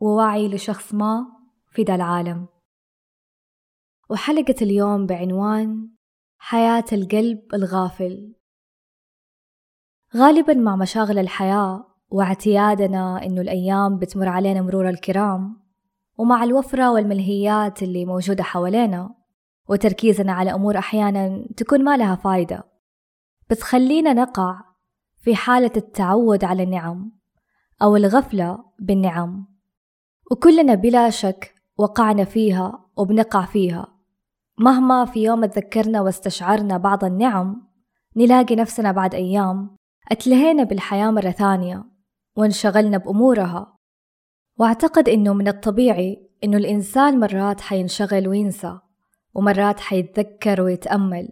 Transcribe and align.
ووعي 0.00 0.48
لشخص 0.48 0.94
ما 0.94 1.26
في 1.70 1.82
ذا 1.82 1.94
العالم. 1.94 2.46
وحلقة 4.10 4.54
اليوم 4.62 5.06
بعنوان 5.06 5.88
حياة 6.38 6.84
القلب 6.92 7.54
الغافل. 7.54 8.34
غالبا 10.16 10.54
مع 10.54 10.76
مشاغل 10.76 11.18
الحياة 11.18 11.86
واعتيادنا 12.08 13.24
إنه 13.24 13.40
الأيام 13.40 13.98
بتمر 13.98 14.28
علينا 14.28 14.62
مرور 14.62 14.88
الكرام 14.88 15.64
ومع 16.18 16.44
الوفرة 16.44 16.92
والملهيات 16.92 17.82
اللي 17.82 18.04
موجودة 18.04 18.42
حوالينا 18.42 19.14
وتركيزنا 19.68 20.32
على 20.32 20.54
أمور 20.54 20.78
أحيانا 20.78 21.46
تكون 21.56 21.84
ما 21.84 21.96
لها 21.96 22.14
فايدة. 22.14 22.64
بتخلينا 23.50 24.12
نقع 24.12 24.60
في 25.20 25.36
حالة 25.36 25.72
التعود 25.76 26.44
على 26.44 26.62
النعم 26.62 27.12
أو 27.82 27.96
الغفلة 27.96 28.64
بالنعم. 28.78 29.53
وكلنا 30.30 30.74
بلا 30.74 31.10
شك 31.10 31.54
وقعنا 31.78 32.24
فيها 32.24 32.84
وبنقع 32.96 33.44
فيها. 33.44 33.94
مهما 34.58 35.04
في 35.04 35.24
يوم 35.24 35.44
تذكرنا 35.44 36.00
واستشعرنا 36.00 36.76
بعض 36.76 37.04
النعم 37.04 37.68
نلاقي 38.16 38.56
نفسنا 38.56 38.92
بعد 38.92 39.14
أيام 39.14 39.76
أتلهينا 40.12 40.62
بالحياة 40.62 41.10
مرة 41.10 41.30
ثانية 41.30 41.84
وانشغلنا 42.36 42.98
بأمورها. 42.98 43.76
واعتقد 44.58 45.08
إنه 45.08 45.34
من 45.34 45.48
الطبيعي 45.48 46.30
إنه 46.44 46.56
الإنسان 46.56 47.20
مرات 47.20 47.60
حينشغل 47.60 48.28
وينسى 48.28 48.78
ومرات 49.34 49.80
حيتذكر 49.80 50.62
ويتأمل 50.62 51.28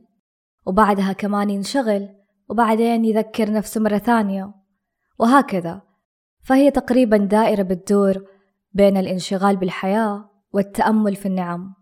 وبعدها 0.66 1.12
كمان 1.12 1.50
ينشغل 1.50 2.08
وبعدين 2.48 3.04
يذكر 3.04 3.52
نفسه 3.52 3.80
مرة 3.80 3.98
ثانية 3.98 4.54
وهكذا. 5.18 5.82
فهي 6.44 6.70
تقريبا 6.70 7.16
دائرة 7.16 7.62
بتدور 7.62 8.24
بين 8.74 8.96
الانشغال 8.96 9.56
بالحياة 9.56 10.30
والتأمل 10.52 11.16
في 11.16 11.26
النعم. 11.26 11.74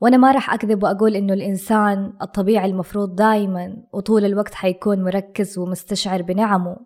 وأنا 0.00 0.16
ما 0.16 0.32
راح 0.32 0.54
أكذب 0.54 0.82
وأقول 0.82 1.16
إنه 1.16 1.32
الإنسان 1.32 2.12
الطبيعي 2.22 2.70
المفروض 2.70 3.14
دايما 3.14 3.76
وطول 3.92 4.24
الوقت 4.24 4.54
حيكون 4.54 5.04
مركز 5.04 5.58
ومستشعر 5.58 6.22
بنعمه 6.22 6.76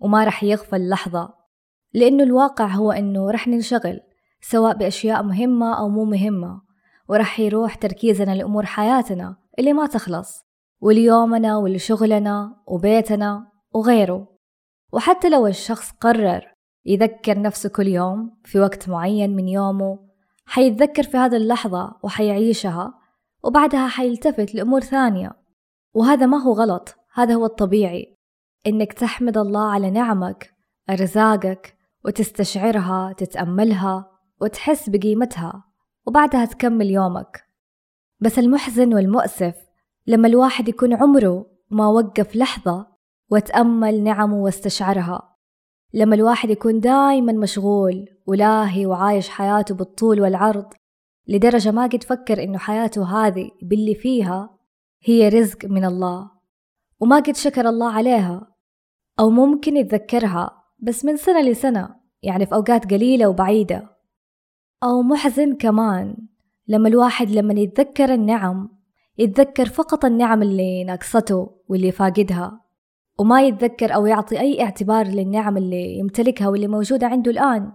وما 0.00 0.24
راح 0.24 0.44
يغفل 0.44 0.88
لحظة. 0.88 1.34
لأنه 1.94 2.24
الواقع 2.24 2.66
هو 2.66 2.92
إنه 2.92 3.30
راح 3.30 3.48
ننشغل 3.48 4.00
سواء 4.40 4.76
بأشياء 4.76 5.22
مهمة 5.22 5.78
أو 5.78 5.88
مو 5.88 6.04
مهمة 6.04 6.62
وراح 7.08 7.40
يروح 7.40 7.74
تركيزنا 7.74 8.34
لأمور 8.34 8.66
حياتنا 8.66 9.36
اللي 9.58 9.72
ما 9.72 9.86
تخلص 9.86 10.44
وليومنا 10.80 11.56
ولشغلنا 11.56 12.56
وبيتنا 12.66 13.46
وغيره. 13.74 14.28
وحتى 14.92 15.28
لو 15.28 15.46
الشخص 15.46 15.90
قرر 15.90 16.59
يذكر 16.86 17.42
نفسه 17.42 17.68
كل 17.68 17.86
يوم 17.86 18.38
في 18.44 18.60
وقت 18.60 18.88
معين 18.88 19.36
من 19.36 19.48
يومه 19.48 19.98
حيتذكر 20.46 21.02
في 21.02 21.16
هذه 21.16 21.36
اللحظة 21.36 21.96
وحيعيشها 22.02 22.94
وبعدها 23.42 23.88
حيلتفت 23.88 24.54
لأمور 24.54 24.80
ثانية. 24.80 25.30
وهذا 25.94 26.26
ما 26.26 26.42
هو 26.42 26.52
غلط 26.52 26.96
هذا 27.14 27.34
هو 27.34 27.46
الطبيعي 27.46 28.16
إنك 28.66 28.92
تحمد 28.92 29.38
الله 29.38 29.70
على 29.70 29.90
نعمك 29.90 30.54
أرزاقك 30.90 31.76
وتستشعرها 32.04 33.12
تتأملها 33.12 34.10
وتحس 34.40 34.88
بقيمتها 34.88 35.64
وبعدها 36.06 36.44
تكمل 36.44 36.90
يومك. 36.90 37.44
بس 38.20 38.38
المحزن 38.38 38.94
والمؤسف 38.94 39.54
لما 40.06 40.28
الواحد 40.28 40.68
يكون 40.68 40.94
عمره 40.94 41.46
ما 41.70 41.86
وقف 41.86 42.36
لحظة 42.36 42.86
وتأمل 43.30 44.02
نعمه 44.02 44.36
واستشعرها. 44.36 45.29
لما 45.94 46.14
الواحد 46.14 46.50
يكون 46.50 46.80
دايما 46.80 47.32
مشغول 47.32 48.08
ولاهي 48.26 48.86
وعايش 48.86 49.28
حياته 49.28 49.74
بالطول 49.74 50.20
والعرض 50.20 50.66
لدرجة 51.28 51.70
ما 51.70 51.82
قد 51.82 52.02
فكر 52.02 52.42
إنه 52.42 52.58
حياته 52.58 53.26
هذه 53.26 53.50
باللي 53.62 53.94
فيها 53.94 54.58
هي 55.04 55.28
رزق 55.28 55.64
من 55.64 55.84
الله 55.84 56.30
وما 57.00 57.16
قد 57.16 57.36
شكر 57.36 57.68
الله 57.68 57.92
عليها 57.92 58.50
أو 59.20 59.30
ممكن 59.30 59.76
يتذكرها 59.76 60.64
بس 60.78 61.04
من 61.04 61.16
سنة 61.16 61.40
لسنة 61.42 62.00
يعني 62.22 62.46
في 62.46 62.54
أوقات 62.54 62.90
قليلة 62.90 63.26
وبعيدة. 63.26 63.96
أو 64.82 65.02
محزن 65.02 65.56
كمان 65.56 66.16
لما 66.68 66.88
الواحد 66.88 67.30
لما 67.30 67.60
يتذكر 67.60 68.14
النعم 68.14 68.68
يتذكر 69.18 69.66
فقط 69.66 70.04
النعم 70.04 70.42
اللي 70.42 70.84
ناقصته 70.84 71.50
واللي 71.68 71.92
فاقدها. 71.92 72.60
وما 73.20 73.42
يتذكر 73.42 73.94
أو 73.94 74.06
يعطي 74.06 74.40
أي 74.40 74.62
اعتبار 74.62 75.06
للنعم 75.06 75.56
اللي 75.56 75.98
يمتلكها 75.98 76.48
واللي 76.48 76.66
موجودة 76.66 77.06
عنده 77.06 77.30
الآن. 77.30 77.72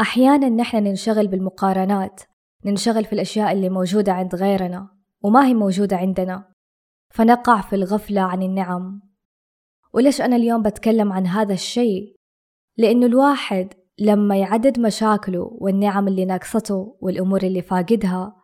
أحيانا 0.00 0.48
نحن 0.48 0.76
ننشغل 0.76 1.28
بالمقارنات 1.28 2.20
ننشغل 2.64 3.04
في 3.04 3.12
الأشياء 3.12 3.52
اللي 3.52 3.68
موجودة 3.68 4.12
عند 4.12 4.34
غيرنا 4.34 4.88
وما 5.22 5.46
هي 5.46 5.54
موجودة 5.54 5.96
عندنا. 5.96 6.52
فنقع 7.10 7.60
في 7.60 7.76
الغفلة 7.76 8.20
عن 8.20 8.42
النعم. 8.42 9.00
وليش 9.92 10.20
أنا 10.20 10.36
اليوم 10.36 10.62
بتكلم 10.62 11.12
عن 11.12 11.26
هذا 11.26 11.52
الشيء؟ 11.52 12.16
لأنه 12.76 13.06
الواحد 13.06 13.74
لما 13.98 14.36
يعدد 14.36 14.80
مشاكله 14.80 15.50
والنعم 15.52 16.08
اللي 16.08 16.24
ناقصته 16.24 16.96
والأمور 17.00 17.42
اللي 17.42 17.62
فاقدها 17.62 18.36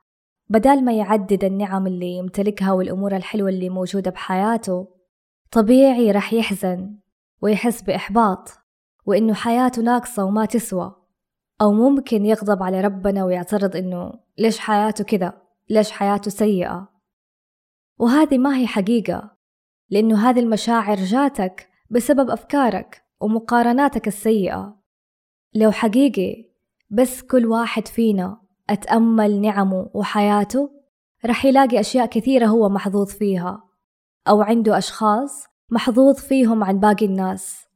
بدال 0.49 0.85
ما 0.85 0.93
يعدد 0.93 1.45
النعم 1.45 1.87
اللي 1.87 2.17
يمتلكها 2.17 2.73
والأمور 2.73 3.17
الحلوة 3.17 3.49
اللي 3.49 3.69
موجودة 3.69 4.11
بحياته 4.11 4.96
طبيعي 5.53 6.11
رح 6.11 6.33
يحزن 6.33 6.97
ويحس 7.43 7.83
بإحباط 7.83 8.53
وإنه 9.07 9.35
حياته 9.35 9.83
ناقصة 9.83 10.25
وما 10.25 10.45
تسوى 10.45 10.97
أو 11.61 11.73
ممكن 11.73 12.27
يغضب 12.27 12.63
على 12.63 12.81
ربنا 12.81 13.25
ويعترض 13.25 13.77
إنه 13.77 14.13
ليش 14.39 14.59
حياته 14.59 15.05
كذا؟ 15.05 15.43
ليش 15.71 15.91
حياته 15.91 16.31
سيئة؟ 16.31 16.89
وهذه 17.99 18.39
ما 18.39 18.57
هي 18.57 18.67
حقيقة 18.67 19.37
لأنه 19.91 20.31
هذه 20.31 20.41
المشاعر 20.41 20.97
جاتك 20.97 21.69
بسبب 21.91 22.31
أفكارك 22.31 23.05
ومقارناتك 23.21 24.09
السيئة. 24.09 24.77
لو 25.55 25.71
حقيقي 25.71 26.51
بس 26.91 27.23
كل 27.23 27.47
واحد 27.47 27.89
فينا 27.89 28.41
أتأمل 28.71 29.41
نعمه 29.41 29.91
وحياته 29.95 30.71
رح 31.27 31.45
يلاقي 31.45 31.81
أشياء 31.81 32.07
كثيرة 32.07 32.47
هو 32.47 32.69
محظوظ 32.69 33.11
فيها. 33.11 33.66
أو 34.29 34.43
عنده 34.43 34.79
أشخاص 34.79 35.47
محظوظ 35.71 36.17
فيهم 36.17 36.65
عن 36.65 36.81
باقي 36.81 37.07
الناس. 37.07 37.67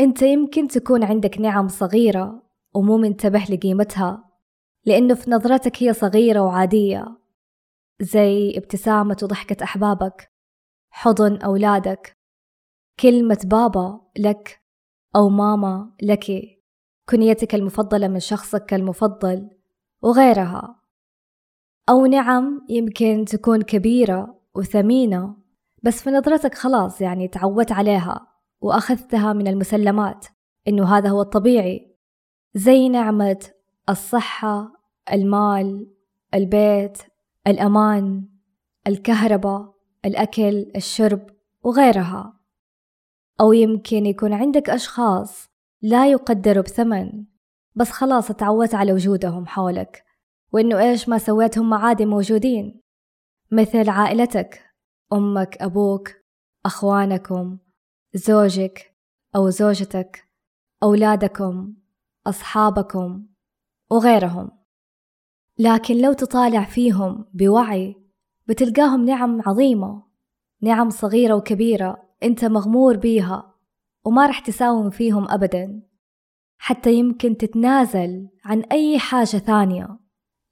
أنت 0.00 0.22
يمكن 0.22 0.68
تكون 0.68 1.04
عندك 1.04 1.40
نعم 1.40 1.68
صغيرة 1.68 2.42
ومو 2.74 2.96
منتبه 2.96 3.44
لقيمتها 3.50 4.30
لأنه 4.84 5.14
في 5.14 5.30
نظرتك 5.30 5.82
هي 5.82 5.92
صغيرة 5.92 6.40
وعادية 6.40 7.18
زي 8.00 8.52
ابتسامة 8.56 9.16
وضحكة 9.22 9.64
أحبابك 9.64 10.30
حضن 10.90 11.36
أولادك 11.36 12.16
كلمة 13.00 13.38
بابا 13.44 14.00
لك 14.18 14.60
أو 15.16 15.28
ماما 15.28 15.92
لك 16.02 16.26
كنيتك 17.08 17.54
المفضلة 17.54 18.08
من 18.08 18.20
شخصك 18.20 18.74
المفضل 18.74 19.50
وغيرها. 20.02 20.80
أو 21.88 22.06
نعم 22.06 22.66
يمكن 22.68 23.24
تكون 23.24 23.62
كبيرة 23.62 24.40
وثمينة 24.54 25.36
بس 25.84 26.02
في 26.02 26.10
نظرتك 26.10 26.54
خلاص 26.54 27.00
يعني 27.00 27.28
تعودت 27.28 27.72
عليها 27.72 28.26
وأخذتها 28.60 29.32
من 29.32 29.48
المسلمات 29.48 30.26
إنه 30.68 30.96
هذا 30.96 31.08
هو 31.08 31.20
الطبيعي. 31.20 31.96
زي 32.54 32.88
نعمة 32.88 33.50
الصحة 33.88 34.72
المال 35.12 35.94
البيت 36.34 36.98
الأمان 37.46 38.28
الكهرباء 38.86 39.74
الأكل 40.04 40.72
الشرب 40.76 41.26
وغيرها. 41.62 42.40
أو 43.40 43.52
يمكن 43.52 44.06
يكون 44.06 44.32
عندك 44.32 44.70
أشخاص 44.70 45.48
لا 45.82 46.10
يقدروا 46.10 46.62
بثمن 46.62 47.24
بس 47.74 47.90
خلاص 47.90 48.28
تعودت 48.28 48.74
على 48.74 48.92
وجودهم 48.92 49.46
حولك. 49.46 50.04
وإنه 50.52 50.78
إيش 50.78 51.08
ما 51.08 51.18
سويت 51.18 51.58
هم 51.58 51.74
عادي 51.74 52.06
موجودين. 52.06 52.80
مثل 53.50 53.88
عائلتك. 53.88 54.73
أمك 55.12 55.62
أبوك 55.62 56.10
أخوانكم 56.66 57.58
زوجك 58.14 58.96
أو 59.36 59.50
زوجتك 59.50 60.28
أولادكم 60.82 61.74
أصحابكم 62.26 63.26
وغيرهم. 63.90 64.50
لكن 65.58 65.96
لو 65.96 66.12
تطالع 66.12 66.64
فيهم 66.64 67.26
بوعي 67.34 67.96
بتلقاهم 68.46 69.04
نعم 69.04 69.42
عظيمة 69.46 70.02
نعم 70.62 70.90
صغيرة 70.90 71.34
وكبيرة 71.34 72.08
أنت 72.22 72.44
مغمور 72.44 72.96
بيها 72.96 73.54
وما 74.04 74.26
رح 74.26 74.38
تساوم 74.38 74.90
فيهم 74.90 75.30
أبدا. 75.30 75.82
حتى 76.58 76.94
يمكن 76.94 77.36
تتنازل 77.36 78.28
عن 78.44 78.60
أي 78.60 78.98
حاجة 78.98 79.36
ثانية 79.36 79.98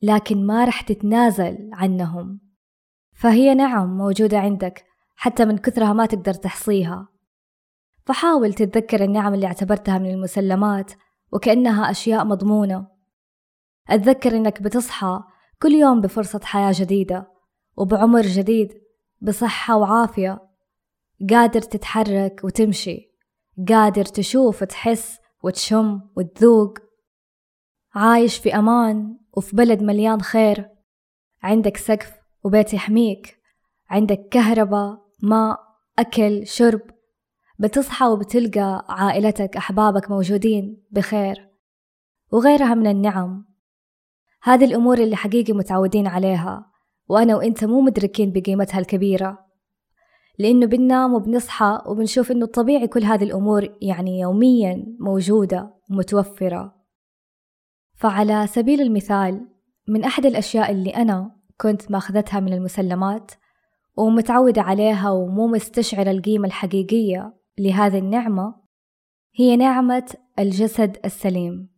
لكن 0.03 0.47
ما 0.47 0.65
رح 0.65 0.81
تتنازل 0.81 1.71
عنهم. 1.73 2.52
فهي 3.15 3.55
نعم 3.55 3.97
موجودة 3.97 4.39
عندك 4.39 4.85
حتى 5.17 5.45
من 5.45 5.59
كثرها 5.59 5.93
ما 5.93 6.07
تقدر 6.07 6.35
تحصيها. 6.35 7.09
فحاول 8.07 8.55
تتذكر 8.55 9.05
النعم 9.05 9.35
اللي 9.35 9.47
اعتبرتها 9.47 9.99
من 9.99 10.11
المسلمات 10.11 10.93
وكأنها 11.33 11.91
أشياء 11.91 12.25
مضمونة. 12.25 12.87
أتذكر 13.91 14.37
إنك 14.37 14.63
بتصحى 14.63 15.21
كل 15.63 15.73
يوم 15.73 16.01
بفرصة 16.01 16.41
حياة 16.45 16.73
جديدة 16.75 17.33
وبعمر 17.77 18.23
جديد 18.23 18.73
بصحة 19.21 19.77
وعافية. 19.77 20.49
قادر 21.31 21.61
تتحرك 21.61 22.41
وتمشي 22.45 23.13
قادر 23.69 24.05
تشوف 24.05 24.63
وتحس 24.63 25.19
وتشم 25.43 26.01
وتذوق. 26.17 26.79
عايش 27.95 28.39
في 28.39 28.57
أمان 28.57 29.19
وفي 29.37 29.57
بلد 29.57 29.83
مليان 29.83 30.23
خير. 30.23 30.69
عندك 31.43 31.77
سقف 31.77 32.22
وبيت 32.45 32.75
يحميك. 32.75 33.39
عندك 33.91 34.29
كهرباء 34.31 34.99
ماء 35.23 35.59
أكل 35.99 36.47
شرب. 36.47 36.81
بتصحى 37.59 38.07
وبتلقى 38.07 38.87
عائلتك 38.89 39.57
أحبابك 39.57 40.11
موجودين. 40.11 40.85
بخير. 40.91 41.49
وغيرها 42.33 42.75
من 42.75 42.87
النعم. 42.87 43.45
هذه 44.43 44.65
الأمور 44.65 44.99
اللي 44.99 45.17
حقيقي 45.17 45.53
متعودين 45.53 46.07
عليها. 46.07 46.71
وأنا 47.09 47.37
وإنت 47.37 47.65
مو 47.65 47.81
مدركين 47.81 48.33
بقيمتها 48.33 48.79
الكبيرة. 48.79 49.47
لأنه 50.39 50.67
بننام 50.67 51.15
وبنصحى 51.15 51.83
وبنشوف 51.87 52.31
إنه 52.31 52.45
الطبيعي 52.45 52.87
كل 52.87 53.05
هذه 53.05 53.25
الأمور 53.25 53.69
يعني 53.83 54.21
يوميا 54.21 54.97
موجودة 55.01 55.75
ومتوفرة. 55.91 56.75
فعلى 57.95 58.47
سبيل 58.47 58.81
المثال 58.81 59.49
من 59.89 60.05
أحد 60.05 60.27
الأشياء 60.27 60.71
اللي 60.71 60.91
أنا 60.91 61.37
كنت 61.61 61.91
ماخذتها 61.91 62.41
من 62.41 62.53
المسلمات 62.53 63.31
ومتعودة 63.97 64.63
عليها 64.63 65.11
ومو 65.11 65.47
مستشعرة 65.47 66.11
القيمة 66.11 66.47
الحقيقية 66.47 67.35
لهذه 67.59 67.99
النعمة 67.99 68.55
هي 69.35 69.57
نعمة 69.57 70.15
الجسد 70.39 70.97
السليم. 71.05 71.73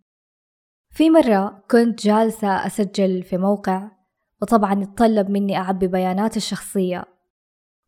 في 0.91 1.11
مرة 1.11 1.65
كنت 1.71 2.06
جالسة 2.06 2.67
أسجل 2.67 3.23
في 3.23 3.38
موقع 3.38 3.91
وطبعا 4.43 4.82
يتطلب 4.82 5.31
مني 5.31 5.56
أعبي 5.56 5.87
بياناتي 5.87 6.37
الشخصية 6.37 7.05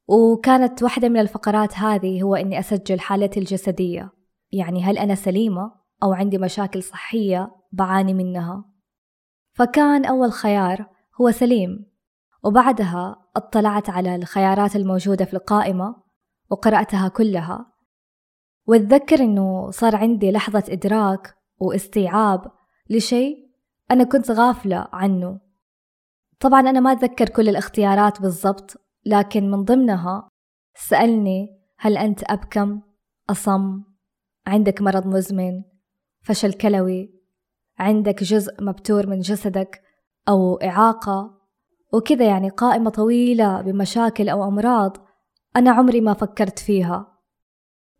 وكانت 0.08 0.82
واحدة 0.82 1.08
من 1.08 1.20
الفقرات 1.20 1.78
هذه 1.78 2.22
هو 2.22 2.34
إني 2.34 2.58
أسجل 2.58 3.00
حالتي 3.00 3.40
الجسدية 3.40 4.12
يعني 4.52 4.82
هل 4.82 4.98
أنا 4.98 5.14
سليمة 5.14 5.72
أو 6.02 6.12
عندي 6.12 6.38
مشاكل 6.38 6.82
صحية 6.82 7.50
بعاني 7.72 8.14
منها. 8.14 8.64
فكان 9.52 10.04
أول 10.04 10.32
خيار 10.32 10.95
هو 11.20 11.30
سليم 11.30 11.86
وبعدها 12.42 13.16
اطلعت 13.36 13.90
على 13.90 14.16
الخيارات 14.16 14.76
الموجودة 14.76 15.24
في 15.24 15.34
القائمة 15.34 16.02
وقرأتها 16.50 17.08
كلها. 17.08 17.72
واتذكر 18.66 19.20
إنه 19.20 19.70
صار 19.70 19.96
عندي 19.96 20.30
لحظة 20.30 20.64
إدراك 20.68 21.36
واستيعاب 21.58 22.52
لشيء 22.90 23.36
أنا 23.90 24.04
كنت 24.04 24.30
غافلة 24.30 24.88
عنه. 24.92 25.40
طبعا 26.40 26.60
أنا 26.60 26.80
ما 26.80 26.92
أتذكر 26.92 27.28
كل 27.28 27.48
الاختيارات 27.48 28.22
بالضبط 28.22 28.76
لكن 29.06 29.50
من 29.50 29.64
ضمنها 29.64 30.28
سألني 30.74 31.48
هل 31.78 31.96
أنت 31.96 32.30
أبكم؟ 32.30 32.80
أصم. 33.30 33.82
عندك 34.46 34.82
مرض 34.82 35.06
مزمن 35.06 35.62
فشل 36.22 36.52
كلوي. 36.52 37.14
عندك 37.78 38.22
جزء 38.22 38.64
مبتور 38.64 39.06
من 39.06 39.20
جسدك 39.20 39.85
أو 40.28 40.56
إعاقة 40.56 41.36
وكذا 41.92 42.26
يعني 42.26 42.48
قائمة 42.48 42.90
طويلة 42.90 43.60
بمشاكل 43.60 44.28
أو 44.28 44.44
أمراض 44.48 44.96
أنا 45.56 45.70
عمري 45.70 46.00
ما 46.00 46.12
فكرت 46.12 46.58
فيها. 46.58 47.16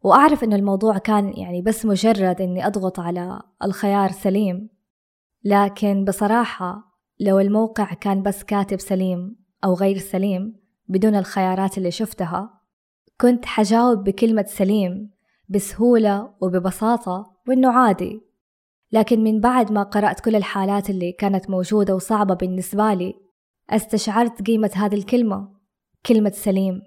وأعرف 0.02 0.44
أن 0.44 0.52
الموضوع 0.52 0.99
كان 0.99 1.28
يعني 1.28 1.62
بس 1.62 1.87
مجرد 1.87 2.40
أني 2.40 2.67
أضغط 2.67 3.00
على 3.00 3.43
الخيار 3.64 4.11
سليم. 4.11 4.69
لكن 5.44 6.05
بصراحة 6.05 6.96
لو 7.20 7.38
الموقع 7.38 7.94
كان 7.94 8.23
بس 8.23 8.44
كاتب 8.44 8.81
سليم 8.81 9.37
أو 9.64 9.75
غير 9.75 9.99
سليم 9.99 10.61
بدون 10.88 11.14
الخيارات 11.14 11.78
اللي 11.78 11.90
شفتها 11.90 12.61
كنت 13.20 13.44
حجاوب 13.44 14.05
بكلمة 14.05 14.44
سليم 14.49 15.11
بسهولة 15.49 16.34
وببساطة 16.40 17.32
وإنه 17.49 17.73
عادي. 17.73 18.20
لكن 18.92 19.24
من 19.24 19.40
بعد 19.40 19.72
ما 19.72 19.82
قرأت 19.82 20.20
كل 20.20 20.36
الحالات 20.36 20.90
اللي 20.90 21.12
كانت 21.12 21.50
موجودة 21.50 21.94
وصعبة 21.94 22.34
بالنسبة 22.34 22.94
لي 22.94 23.14
استشعرت 23.70 24.42
قيمة 24.42 24.70
هذه 24.74 24.94
الكلمة 24.94 25.56
كلمة 26.06 26.30
سليم. 26.30 26.82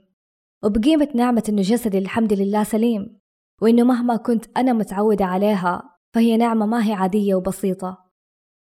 وبقيمة 0.64 1.08
نعمة 1.16 1.44
إنه 1.50 1.62
جسدي 1.62 1.98
الحمد 1.98 2.34
لله 2.34 2.64
سليم 2.64 3.20
وإنه 3.62 3.84
مهما 3.84 4.16
كنت 4.16 4.46
أنا 4.58 4.74
متعودة 4.74 5.26
عليها 5.26 5.84
فهي 6.14 6.38
نعمة 6.38 6.66
ما 6.66 6.88
هي 6.88 6.94
عادية 6.94 7.36
وبسيطة. 7.36 7.98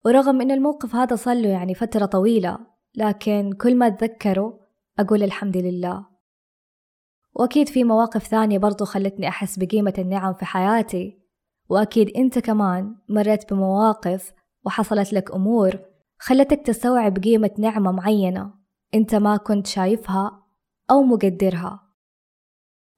ورغم 0.05 0.41
إن 0.41 0.51
الموقف 0.51 0.95
هذا 0.95 1.15
صار 1.15 1.35
له 1.35 1.49
يعني 1.49 1.75
فترة 1.75 2.05
طويلة 2.05 2.57
لكن 2.95 3.51
كل 3.61 3.75
ما 3.75 3.87
أتذكره 3.87 4.67
أقول 4.99 5.23
الحمد 5.23 5.57
لله. 5.57 6.05
وأكيد 7.35 7.69
في 7.69 7.83
مواقف 7.83 8.27
ثانية 8.27 8.57
برضو 8.57 8.85
خلتني 8.85 9.27
أحس 9.27 9.59
بقيمة 9.59 9.93
النعم 9.97 10.33
في 10.33 10.45
حياتي. 10.45 11.20
وأكيد 11.71 12.09
أنت 12.17 12.39
كمان 12.39 12.95
مريت 13.09 13.53
بمواقف 13.53 14.33
وحصلت 14.65 15.13
لك 15.13 15.31
أمور 15.31 15.79
خلتك 16.19 16.61
تستوعب 16.65 17.17
قيمة 17.17 17.51
نعمة 17.59 17.91
معينة 17.91 18.53
أنت 18.93 19.15
ما 19.15 19.37
كنت 19.37 19.67
شايفها 19.67 20.43
أو 20.91 21.03
مقدرها. 21.03 21.81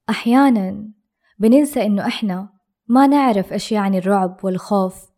أحيانا 0.10 0.94
بننسى 1.40 1.86
إنه 1.86 2.08
إحنا 2.08 2.50
ما 2.88 3.08
نعرف 3.08 3.54
إيش 3.54 3.72
يعني 3.72 3.98
الرعب 3.98 4.40
والخوف 4.44 5.12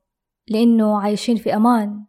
لأنه 0.47 1.01
عايشين 1.01 1.35
في 1.35 1.55
أمان. 1.55 2.05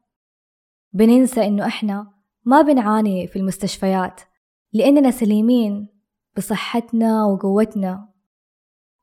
بننسى 0.93 1.47
إنه 1.47 1.67
إحنا 1.67 2.13
ما 2.45 2.63
بنعاني 2.63 3.27
في 3.27 3.39
المستشفيات 3.39 4.21
لأننا 4.73 5.11
سليمين 5.11 5.89
بصحتنا 6.37 7.25
وقوتنا. 7.25 8.09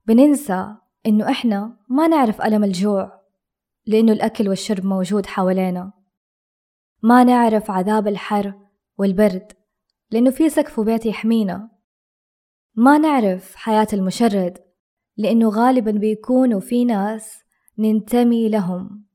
بننسى 0.06 0.75
إنه 1.05 1.29
إحنا 1.29 1.77
ما 1.89 2.07
نعرف 2.07 2.41
ألم 2.41 2.63
الجوع 2.63 3.22
لأنه 3.86 4.12
الأكل 4.12 4.50
والشرب 4.50 4.86
موجود 4.86 5.25
حوالينا. 5.25 5.93
ما 7.03 7.24
نعرف 7.24 7.72
عذاب 7.72 8.07
الحر 8.07 8.53
والبرد 8.98 9.51
لأنه 10.12 10.31
في 10.31 10.50
سقف 10.50 10.79
وبيت 10.79 11.05
يحمينا. 11.05 11.69
ما 12.75 12.98
نعرف 12.98 13.55
حياة 13.55 13.88
المشرد 13.93 14.57
لأنه 15.17 15.50
غالبا 15.50 15.91
بيكونوا 15.91 16.60
في 16.60 16.86
ناس 16.86 17.43
ننتمي 17.77 18.50
لهم 18.50 19.05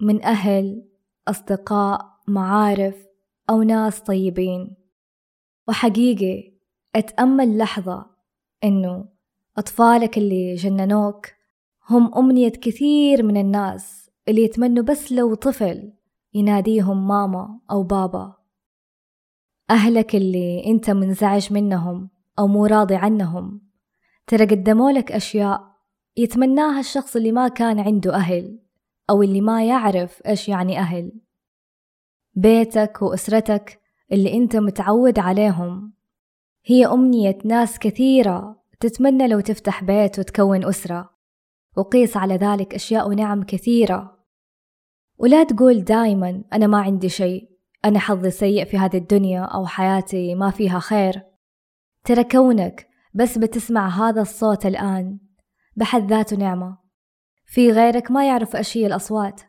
من 0.00 0.24
أهل 0.24 0.88
أصدقاء 1.28 2.20
معارف 2.28 3.06
أو 3.50 3.62
ناس 3.62 4.00
طيبين. 4.00 4.76
وحقيقي 5.68 6.54
أتأمل 6.96 7.58
لحظة 7.58 8.06
إنه 8.64 9.08
أطفالك 9.58 10.18
اللي 10.18 10.54
جننوك 10.54 11.26
هم 11.90 12.14
أمنية 12.18 12.52
كثير 12.52 13.22
من 13.22 13.36
الناس 13.36 14.10
اللي 14.28 14.42
يتمنوا 14.42 14.84
بس 14.84 15.12
لو 15.12 15.34
طفل 15.34 15.92
يناديهم 16.34 17.08
ماما 17.08 17.60
أو 17.70 17.82
بابا. 17.82 18.34
أهلك 19.70 20.14
اللي 20.14 20.66
أنت 20.66 20.90
منزعج 20.90 21.52
منهم 21.52 22.10
أو 22.38 22.46
مو 22.46 22.66
راضي 22.66 22.94
عنهم. 22.94 23.60
ترى 24.26 24.44
قدموا 24.44 24.90
لك 24.90 25.12
أشياء 25.12 25.74
يتمناها 26.16 26.80
الشخص 26.80 27.16
اللي 27.16 27.32
ما 27.32 27.48
كان 27.48 27.80
عنده 27.80 28.14
أهل 28.14 28.58
أو 29.10 29.22
اللي 29.22 29.40
ما 29.40 29.64
يعرف 29.64 30.22
إيش 30.26 30.48
يعني 30.48 30.78
أهل. 30.78 31.12
بيتك 32.34 33.02
وأسرتك 33.02 33.80
اللي 34.12 34.34
أنت 34.34 34.56
متعود 34.56 35.18
عليهم. 35.18 35.92
هي 36.64 36.86
أمنية 36.86 37.38
ناس 37.44 37.78
كثيرة 37.78 38.62
تتمنى 38.80 39.28
لو 39.28 39.40
تفتح 39.40 39.84
بيت 39.84 40.18
وتكون 40.18 40.64
أسرة. 40.64 41.13
وقيس 41.76 42.16
على 42.16 42.36
ذلك 42.36 42.74
أشياء 42.74 43.08
ونعم 43.08 43.42
كثيرة. 43.42 44.24
ولا 45.18 45.44
تقول 45.44 45.84
دايما 45.84 46.44
أنا 46.52 46.66
ما 46.66 46.82
عندي 46.82 47.08
شيء 47.08 47.50
أنا 47.84 47.98
حظي 47.98 48.30
سيء 48.30 48.64
في 48.64 48.78
هذه 48.78 48.96
الدنيا 48.96 49.40
أو 49.40 49.66
حياتي 49.66 50.34
ما 50.34 50.50
فيها 50.50 50.78
خير. 50.78 51.22
ترى 52.04 52.24
كونك 52.24 52.88
بس 53.14 53.38
بتسمع 53.38 53.88
هذا 53.88 54.22
الصوت 54.22 54.66
الآن 54.66 55.18
بحد 55.76 56.10
ذاته 56.10 56.36
نعمة. 56.36 56.78
في 57.46 57.72
غيرك 57.72 58.10
ما 58.10 58.26
يعرف 58.26 58.76
هي 58.76 58.86
الأصوات 58.86 59.40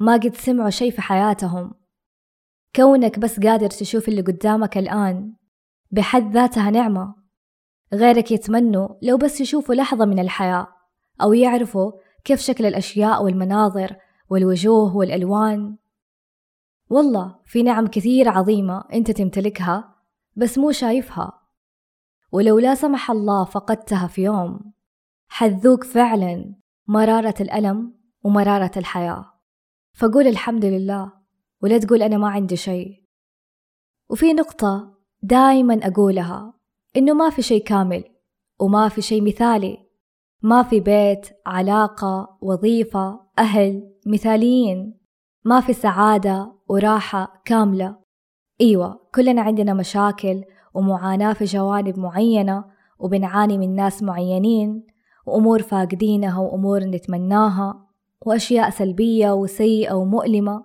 ما 0.00 0.12
قد 0.12 0.34
سمعوا 0.34 0.70
شي 0.70 0.90
في 0.90 1.02
حياتهم. 1.02 1.74
كونك 2.76 3.18
بس 3.18 3.40
قادر 3.40 3.70
تشوف 3.70 4.08
اللي 4.08 4.20
قدامك 4.20 4.78
الآن 4.78 5.34
بحد 5.90 6.32
ذاتها 6.32 6.70
نعمة. 6.70 7.14
غيرك 7.94 8.30
يتمنوا 8.30 8.88
لو 9.02 9.16
بس 9.16 9.40
يشوفوا 9.40 9.74
لحظة 9.74 10.04
من 10.04 10.18
الحياة. 10.18 10.68
أو 11.22 11.32
يعرفوا 11.32 11.92
كيف 12.24 12.40
شكل 12.40 12.66
الأشياء 12.66 13.24
والمناظر 13.24 13.96
والوجوه 14.30 14.96
والألوان. 14.96 15.76
والله 16.90 17.38
في 17.44 17.62
نعم 17.62 17.86
كثير 17.86 18.28
عظيمة 18.28 18.84
أنت 18.92 19.10
تمتلكها 19.10 19.94
بس 20.36 20.58
مو 20.58 20.72
شايفها. 20.72 21.42
ولو 22.32 22.58
لا 22.58 22.74
سمح 22.74 23.10
الله 23.10 23.44
فقدتها 23.44 24.06
في 24.06 24.22
يوم. 24.22 24.72
حذوك 25.28 25.84
فعلا 25.84 26.54
مرارة 26.88 27.34
الألم 27.40 27.94
ومرارة 28.24 28.72
الحياة. 28.76 29.32
فقول 29.94 30.26
الحمد 30.26 30.64
لله 30.64 31.12
ولا 31.62 31.78
تقول 31.78 32.02
أنا 32.02 32.16
ما 32.18 32.28
عندي 32.28 32.56
شيء. 32.56 33.02
وفي 34.10 34.32
نقطة 34.32 34.98
دايما 35.22 35.80
أقولها 35.82 36.54
إنه 36.96 37.14
ما 37.14 37.30
في 37.30 37.42
شيء 37.42 37.64
كامل 37.64 38.04
وما 38.60 38.88
في 38.88 39.02
شيء 39.02 39.22
مثالي. 39.22 39.91
ما 40.44 40.62
في 40.62 40.80
بيت 40.80 41.26
علاقة 41.46 42.38
وظيفة 42.40 43.20
أهل 43.38 43.92
مثاليين. 44.06 44.98
ما 45.44 45.60
في 45.60 45.72
سعادة 45.72 46.52
وراحة 46.68 47.42
كاملة. 47.44 47.96
أيوة 48.60 49.00
كلنا 49.14 49.42
عندنا 49.42 49.74
مشاكل 49.74 50.44
ومعاناة 50.74 51.32
في 51.32 51.44
جوانب 51.44 51.98
معينة 51.98 52.64
وبنعاني 52.98 53.58
من 53.58 53.74
ناس 53.74 54.02
معينين 54.02 54.86
وأمور 55.26 55.62
فاقدينها 55.62 56.40
وأمور 56.40 56.84
نتمناها 56.84 57.86
وأشياء 58.26 58.70
سلبية 58.70 59.30
وسيئة 59.30 59.94
ومؤلمة. 59.94 60.64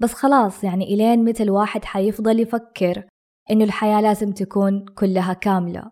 بس 0.00 0.12
خلاص 0.12 0.64
يعني 0.64 0.94
إلين 0.94 1.24
متى 1.24 1.42
الواحد 1.42 1.84
حيفضل 1.84 2.40
يفكر 2.40 3.06
إنه 3.50 3.64
الحياة 3.64 4.00
لازم 4.00 4.32
تكون 4.32 4.84
كلها 4.84 5.32
كاملة 5.32 5.90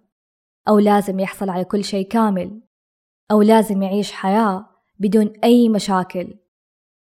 أو 0.69 0.78
لازم 0.78 1.21
يحصل 1.21 1.50
على 1.50 1.64
كل 1.64 1.85
شيء 1.85 2.09
كامل؟ 2.09 2.61
أو 3.31 3.43
لازم 3.43 3.83
يعيش 3.83 4.12
حياة 4.12 4.67
بدون 4.99 5.33
أي 5.45 5.69
مشاكل. 5.69 6.35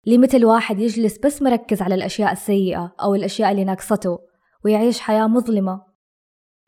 لمتى 0.06 0.36
الواحد 0.36 0.80
يجلس 0.80 1.18
بس 1.18 1.42
مركز 1.42 1.82
على 1.82 1.94
الأشياء 1.94 2.32
السيئة 2.32 2.94
أو 3.02 3.14
الأشياء 3.14 3.50
اللي 3.50 3.64
ناقصته 3.64 4.18
ويعيش 4.64 5.00
حياة 5.00 5.26
مظلمة. 5.26 5.82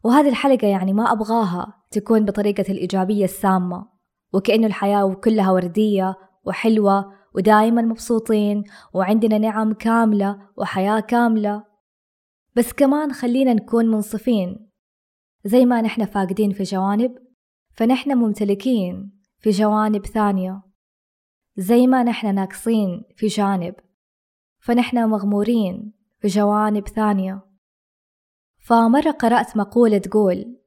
وهذه 0.05 0.29
الحلقة 0.29 0.69
يعني 0.69 0.93
ما 0.93 1.13
أبغاها 1.13 1.75
تكون 1.91 2.25
بطريقة 2.25 2.65
الإيجابية 2.73 3.25
السامة 3.25 3.87
وكأنه 4.33 4.67
الحياة 4.67 5.15
كلها 5.15 5.51
وردية 5.51 6.17
وحلوة 6.45 7.13
ودائما 7.35 7.83
مبسوطين 7.83 8.65
وعندنا 8.95 9.39
نعم 9.39 9.73
كاملة 9.73 10.39
وحياة 10.57 11.01
كاملة. 11.01 11.65
بس 12.57 12.73
كمان 12.73 13.13
خلينا 13.13 13.55
نكون 13.55 13.87
منصفين. 13.87 14.71
زي 15.45 15.65
ما 15.65 15.81
نحن 15.81 16.05
فاقدين 16.05 16.53
في 16.53 16.63
جوانب 16.63 17.19
فنحن 17.73 18.19
ممتلكين. 18.19 19.14
في 19.45 19.51
جوانب 19.51 20.07
ثانية. 20.07 20.63
زي 21.57 21.87
ما 21.87 22.03
نحن 22.03 22.35
ناقصين 22.35 23.05
في 23.17 23.27
جانب 23.27 23.75
فنحن 24.59 25.09
مغمورين 25.09 25.93
في 26.19 26.29
جوانب 26.29 26.89
ثانية. 26.89 27.47
فمرة 28.59 29.11
قرأت 29.11 29.57
مقولة 29.57 29.99
تقول 29.99 30.61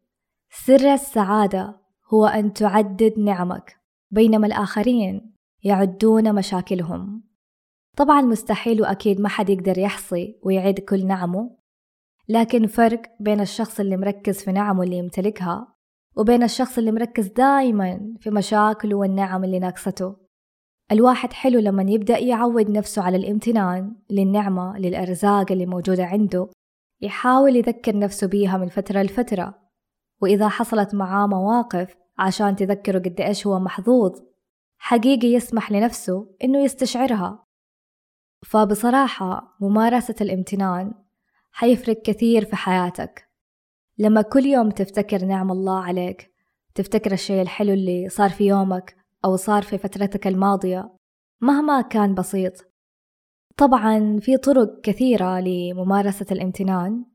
سر 0.50 0.93
السعادة 0.93 1.81
هو 2.13 2.25
أن 2.25 2.53
تعدد 2.53 3.19
نعمك 3.19 3.77
بينما 4.12 4.48
الآخرين 4.48 5.34
يعدون 5.63 6.36
مشاكلهم. 6.36 7.24
طبعا 7.96 8.22
مستحيل 8.22 8.81
وأكيد 8.81 9.22
ما 9.22 9.29
حد 9.29 9.50
يقدر 9.50 9.77
يحصي 9.77 10.39
ويعد 10.43 10.79
كل 10.79 11.07
نعمه 11.07 11.57
لكن 12.29 12.67
فرق 12.67 13.01
بين 13.19 13.41
الشخص 13.41 13.79
اللي 13.79 13.98
مركز 13.98 14.43
في 14.43 14.51
نعمه 14.51 14.84
اللي 14.84 14.98
يمتلكها 14.98 15.76
وبين 16.17 16.43
الشخص 16.43 16.77
اللي 16.77 16.91
مركز 16.91 17.27
دايما 17.27 18.15
في 18.19 18.29
مشاكله 18.29 18.95
والنعم 18.95 19.43
اللي 19.43 19.59
ناقصته. 19.59 20.15
الواحد 20.91 21.33
حلو 21.33 21.59
لما 21.59 21.83
يبدأ 21.83 22.17
يعود 22.17 22.69
نفسه 22.69 23.01
على 23.01 23.17
الامتنان 23.17 23.95
للنعمة 24.09 24.77
للأرزاق 24.77 25.51
اللي 25.51 25.65
موجودة 25.65 26.05
عنده. 26.05 26.50
يحاول 27.01 27.55
يذكر 27.55 28.00
نفسه 28.00 28.27
بيها 28.27 28.57
من 28.57 28.67
فترة 28.67 29.01
لفترة. 29.01 29.55
وإذا 30.21 30.47
حصلت 30.47 30.95
معاه 30.95 31.27
مواقف 31.27 31.95
عشان 32.17 32.55
تذكره 32.55 33.00
قد 33.00 33.21
إيش 33.21 33.47
هو 33.47 33.59
محظوظ 33.59 34.19
حقيقي 34.77 35.27
يسمح 35.27 35.71
لنفسه 35.71 36.36
إنه 36.43 36.63
يستشعرها. 36.63 37.45
فبصراحة 38.45 39.57
ممارسة 39.62 40.15
الامتنان 40.21 40.93
حيفرق 41.51 42.01
كثير 42.01 42.45
في 42.45 42.55
حياتك. 42.55 43.26
لما 44.00 44.22
كل 44.22 44.46
يوم 44.46 44.70
تفتكر 44.70 45.25
نعم 45.25 45.51
الله 45.51 45.84
عليك 45.84 46.32
تفتكر 46.75 47.12
الشيء 47.12 47.42
الحلو 47.42 47.74
اللي 47.74 48.10
صار 48.10 48.30
في 48.30 48.48
يومك 48.48 48.96
أو 49.25 49.36
صار 49.36 49.63
في 49.63 49.77
فترتك 49.77 50.27
الماضية 50.27 50.98
مهما 51.42 51.82
كان 51.82 52.16
بسيط. 52.16 52.54
طبعا 53.58 54.20
في 54.20 54.38
طرق 54.38 54.82
كثيرة 54.84 55.39
لممارسة 55.39 56.25
الامتنان. 56.32 57.06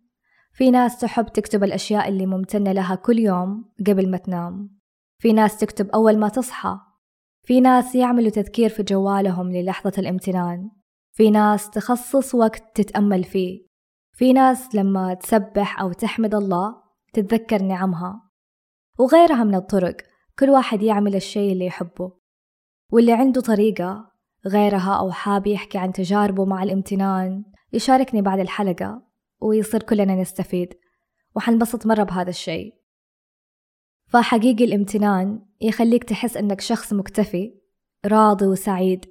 في 0.53 0.71
ناس 0.71 1.01
تحب 1.01 1.27
تكتب 1.27 1.65
الأشياء 1.65 2.09
اللي 2.09 2.27
ممتنة 2.27 2.73
لها 2.73 2.95
كل 2.95 3.19
يوم 3.19 3.73
قبل 3.87 4.11
ما 4.11 4.17
تنام. 4.17 4.79
في 5.19 5.33
ناس 5.33 5.59
تكتب 5.59 5.89
أول 5.89 6.19
ما 6.19 6.29
تصحى. 6.29 6.79
في 7.43 7.61
ناس 7.61 7.95
يعملوا 7.95 8.31
تذكير 8.31 8.71
في 8.71 8.83
جوالهم 8.83 9.53
للحظة 9.53 9.93
الامتنان. 9.99 10.71
في 11.12 11.31
ناس 11.31 11.71
تخصص 11.71 12.35
وقت 12.35 12.62
تتأمل 12.75 13.25
فيه. 13.25 13.72
في 14.12 14.33
ناس 14.33 14.75
لما 14.75 15.14
تسبح 15.14 15.81
أو 15.81 15.92
تحمد 15.92 16.35
الله 16.35 16.83
تتذكر 17.12 17.62
نعمها 17.62 18.31
وغيرها 18.99 19.45
من 19.45 19.54
الطرق 19.54 19.97
كل 20.38 20.50
واحد 20.50 20.83
يعمل 20.83 21.16
الشيء 21.16 21.52
اللي 21.52 21.66
يحبه 21.66 22.12
واللي 22.92 23.12
عنده 23.12 23.40
طريقة 23.40 24.12
غيرها 24.47 24.99
أو 24.99 25.11
حاب 25.11 25.47
يحكي 25.47 25.78
عن 25.78 25.92
تجاربه 25.92 26.45
مع 26.45 26.62
الامتنان 26.62 27.45
يشاركني 27.73 28.23
بعد 28.23 28.38
الحلقة 28.38 29.02
ويصير 29.40 29.83
كلنا 29.83 30.14
نستفيد 30.14 30.75
وحنبسط 31.37 31.87
مرة 31.87 32.02
بهذا 32.02 32.31
الشيء. 32.31 32.75
فحقيقي 34.09 34.64
الامتنان 34.64 35.47
يخليك 35.61 36.04
تحس 36.04 36.37
إنك 36.37 36.61
شخص 36.61 36.92
مكتفي 36.92 37.54
راضي 38.07 38.47
وسعيد. 38.47 39.07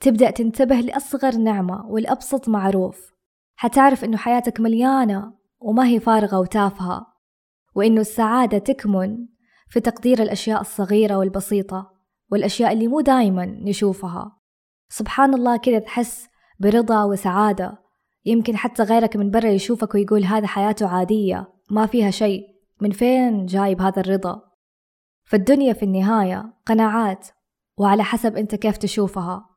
تبدأ 0.00 0.30
تنتبه 0.30 0.80
لأصغر 0.80 1.36
نعمة 1.36 1.86
والأبسط 1.86 2.48
معروف. 2.48 3.14
حتعرف 3.56 4.04
إنه 4.04 4.16
حياتك 4.16 4.60
مليانة 4.60 5.32
وما 5.60 5.86
هي 5.86 6.00
فارغة 6.00 6.40
وتافهة 6.40 7.06
وإنه 7.74 8.00
السعادة 8.00 8.58
تكمن 8.58 9.26
في 9.68 9.80
تقدير 9.80 10.22
الأشياء 10.22 10.60
الصغيرة 10.60 11.16
والبسيطة 11.16 11.90
والأشياء 12.30 12.72
اللي 12.72 12.88
مو 12.88 13.00
دايما 13.00 13.44
نشوفها. 13.44 14.38
سبحان 14.88 15.34
الله 15.34 15.56
كذا 15.56 15.78
تحس 15.78 16.28
برضا 16.60 17.04
وسعادة. 17.04 17.78
يمكن 18.24 18.56
حتى 18.56 18.82
غيرك 18.82 19.16
من 19.16 19.30
برا 19.30 19.48
يشوفك 19.48 19.94
ويقول 19.94 20.24
هذا 20.24 20.46
حياته 20.46 20.88
عادية 20.88 21.52
ما 21.70 21.86
فيها 21.86 22.10
شيء. 22.10 22.42
من 22.80 22.90
فين 22.90 23.46
جايب 23.46 23.80
هذا 23.80 24.00
الرضا؟ 24.00 24.42
فالدنيا 25.24 25.72
في 25.72 25.82
النهاية 25.82 26.54
قناعات 26.66 27.28
وعلى 27.78 28.04
حسب 28.04 28.36
أنت 28.36 28.54
كيف 28.54 28.76
تشوفها. 28.76 29.50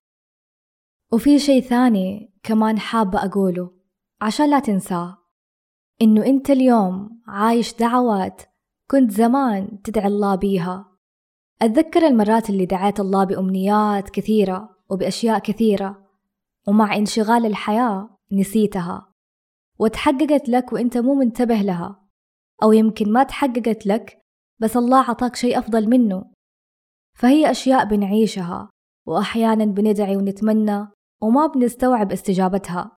وفي 1.14 1.40
شيء 1.40 1.62
ثاني 1.62 2.34
كمان 2.44 2.80
حابة 2.80 3.26
أقوله. 3.26 3.77
عشان 4.22 4.50
لا 4.50 4.60
تنساه 4.60 5.18
إنه 6.02 6.26
أنت 6.26 6.50
اليوم 6.50 7.22
عايش 7.28 7.74
دعوات 7.74 8.42
كنت 8.92 9.12
زمان 9.12 9.82
تدعي 9.82 10.08
الله 10.08 10.36
بيها. 10.36 10.98
أتذكر 11.62 12.08
المرات 12.08 12.50
اللي 12.50 12.66
دعيت 12.66 13.00
الله 13.00 13.24
بأمنيات 13.24 14.10
كثيرة 14.10 14.70
وبأشياء 14.90 15.40
كثيرة 15.40 16.08
ومع 16.68 16.96
انشغال 16.96 17.46
الحياة 17.46 18.18
نسيتها 18.32 19.14
وتحققت 19.80 20.50
لك 20.50 20.74
وأنت 20.74 20.98
مو 20.98 21.14
منتبه 21.14 21.56
لها. 21.56 22.08
أو 22.64 22.72
يمكن 22.72 23.14
ما 23.14 23.24
تحققت 23.24 23.86
لك 23.86 24.22
بس 24.60 24.78
الله 24.78 24.98
عطاك 24.98 25.36
شيء 25.36 25.60
أفضل 25.60 25.90
منه. 25.90 26.26
فهي 27.18 27.52
أشياء 27.52 27.86
بنعيشها 27.86 28.70
وأحيانا 29.08 29.66
بندعي 29.66 30.18
ونتمنى 30.18 30.88
وما 31.22 31.48
بنستوعب 31.48 32.12
استجابتها. 32.12 32.97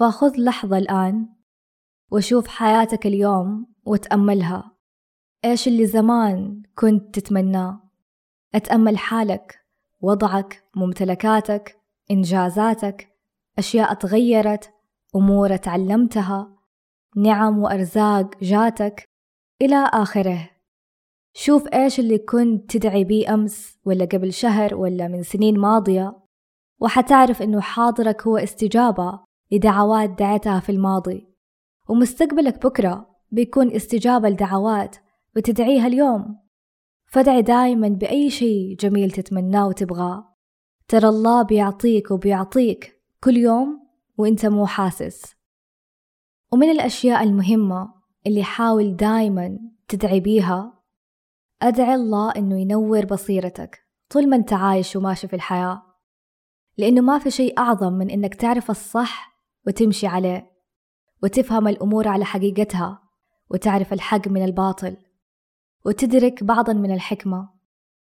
فخذ 0.00 0.32
لحظة 0.38 0.78
الآن 0.78 1.28
وشوف 2.10 2.48
حياتك 2.48 3.06
اليوم 3.06 3.66
وتأملها. 3.86 4.76
إيش 5.44 5.68
اللي 5.68 5.86
زمان 5.86 6.62
كنت 6.74 7.18
تتمناه؟ 7.18 7.90
أتأمل 8.54 8.98
حالك 8.98 9.66
وضعك 10.00 10.64
ممتلكاتك 10.76 11.80
إنجازاتك 12.10 13.08
أشياء 13.58 13.94
تغيرت 13.94 14.70
أمور 15.16 15.56
تعلمتها 15.56 16.56
نعم 17.16 17.58
وأرزاق 17.58 18.38
جاتك 18.42 19.04
إلى 19.62 19.90
آخره. 19.92 20.50
شوف 21.34 21.68
إيش 21.74 22.00
اللي 22.00 22.18
كنت 22.18 22.76
تدعي 22.76 23.04
بيه 23.04 23.34
أمس 23.34 23.78
ولا 23.84 24.04
قبل 24.04 24.32
شهر 24.32 24.74
ولا 24.74 25.08
من 25.08 25.22
سنين 25.22 25.58
ماضية 25.58 26.22
وحتعرف 26.80 27.42
إنه 27.42 27.60
حاضرك 27.60 28.26
هو 28.26 28.36
استجابة. 28.36 29.29
لدعوات 29.52 30.10
دعتها 30.10 30.60
في 30.60 30.72
الماضي. 30.72 31.28
ومستقبلك 31.88 32.66
بكرة 32.66 33.10
بيكون 33.30 33.72
استجابة 33.72 34.28
لدعوات 34.28 34.96
بتدعيها 35.36 35.86
اليوم. 35.86 36.38
فادعي 37.06 37.42
دايما 37.42 37.88
بأي 37.88 38.30
شيء 38.30 38.76
جميل 38.76 39.10
تتمناه 39.10 39.68
وتبغاه. 39.68 40.36
ترى 40.88 41.08
الله 41.08 41.42
بيعطيك 41.42 42.10
وبيعطيك 42.10 43.02
كل 43.24 43.36
يوم 43.36 43.86
وإنت 44.18 44.46
مو 44.46 44.66
حاسس. 44.66 45.34
ومن 46.52 46.70
الأشياء 46.70 47.22
المهمة 47.22 47.94
اللي 48.26 48.42
حاول 48.42 48.96
دايما 48.96 49.58
تدعي 49.88 50.20
بيها 50.20 50.82
أدعي 51.62 51.94
الله 51.94 52.30
إنه 52.30 52.60
ينور 52.60 53.04
بصيرتك 53.04 53.78
طول 54.10 54.28
ما 54.28 54.36
أنت 54.36 54.52
عايش 54.52 54.96
وماشي 54.96 55.28
في 55.28 55.36
الحياة. 55.36 55.82
لأنه 56.78 57.00
ما 57.00 57.18
في 57.18 57.30
شيء 57.30 57.58
أعظم 57.58 57.92
من 57.92 58.10
إنك 58.10 58.34
تعرف 58.34 58.70
الصح 58.70 59.29
وتمشي 59.66 60.06
عليه 60.06 60.50
وتفهم 61.22 61.68
الأمور 61.68 62.08
على 62.08 62.24
حقيقتها 62.24 63.02
وتعرف 63.50 63.92
الحق 63.92 64.28
من 64.28 64.44
الباطل 64.44 64.96
وتدرك 65.84 66.44
بعضا 66.44 66.72
من 66.72 66.92
الحكمة 66.94 67.48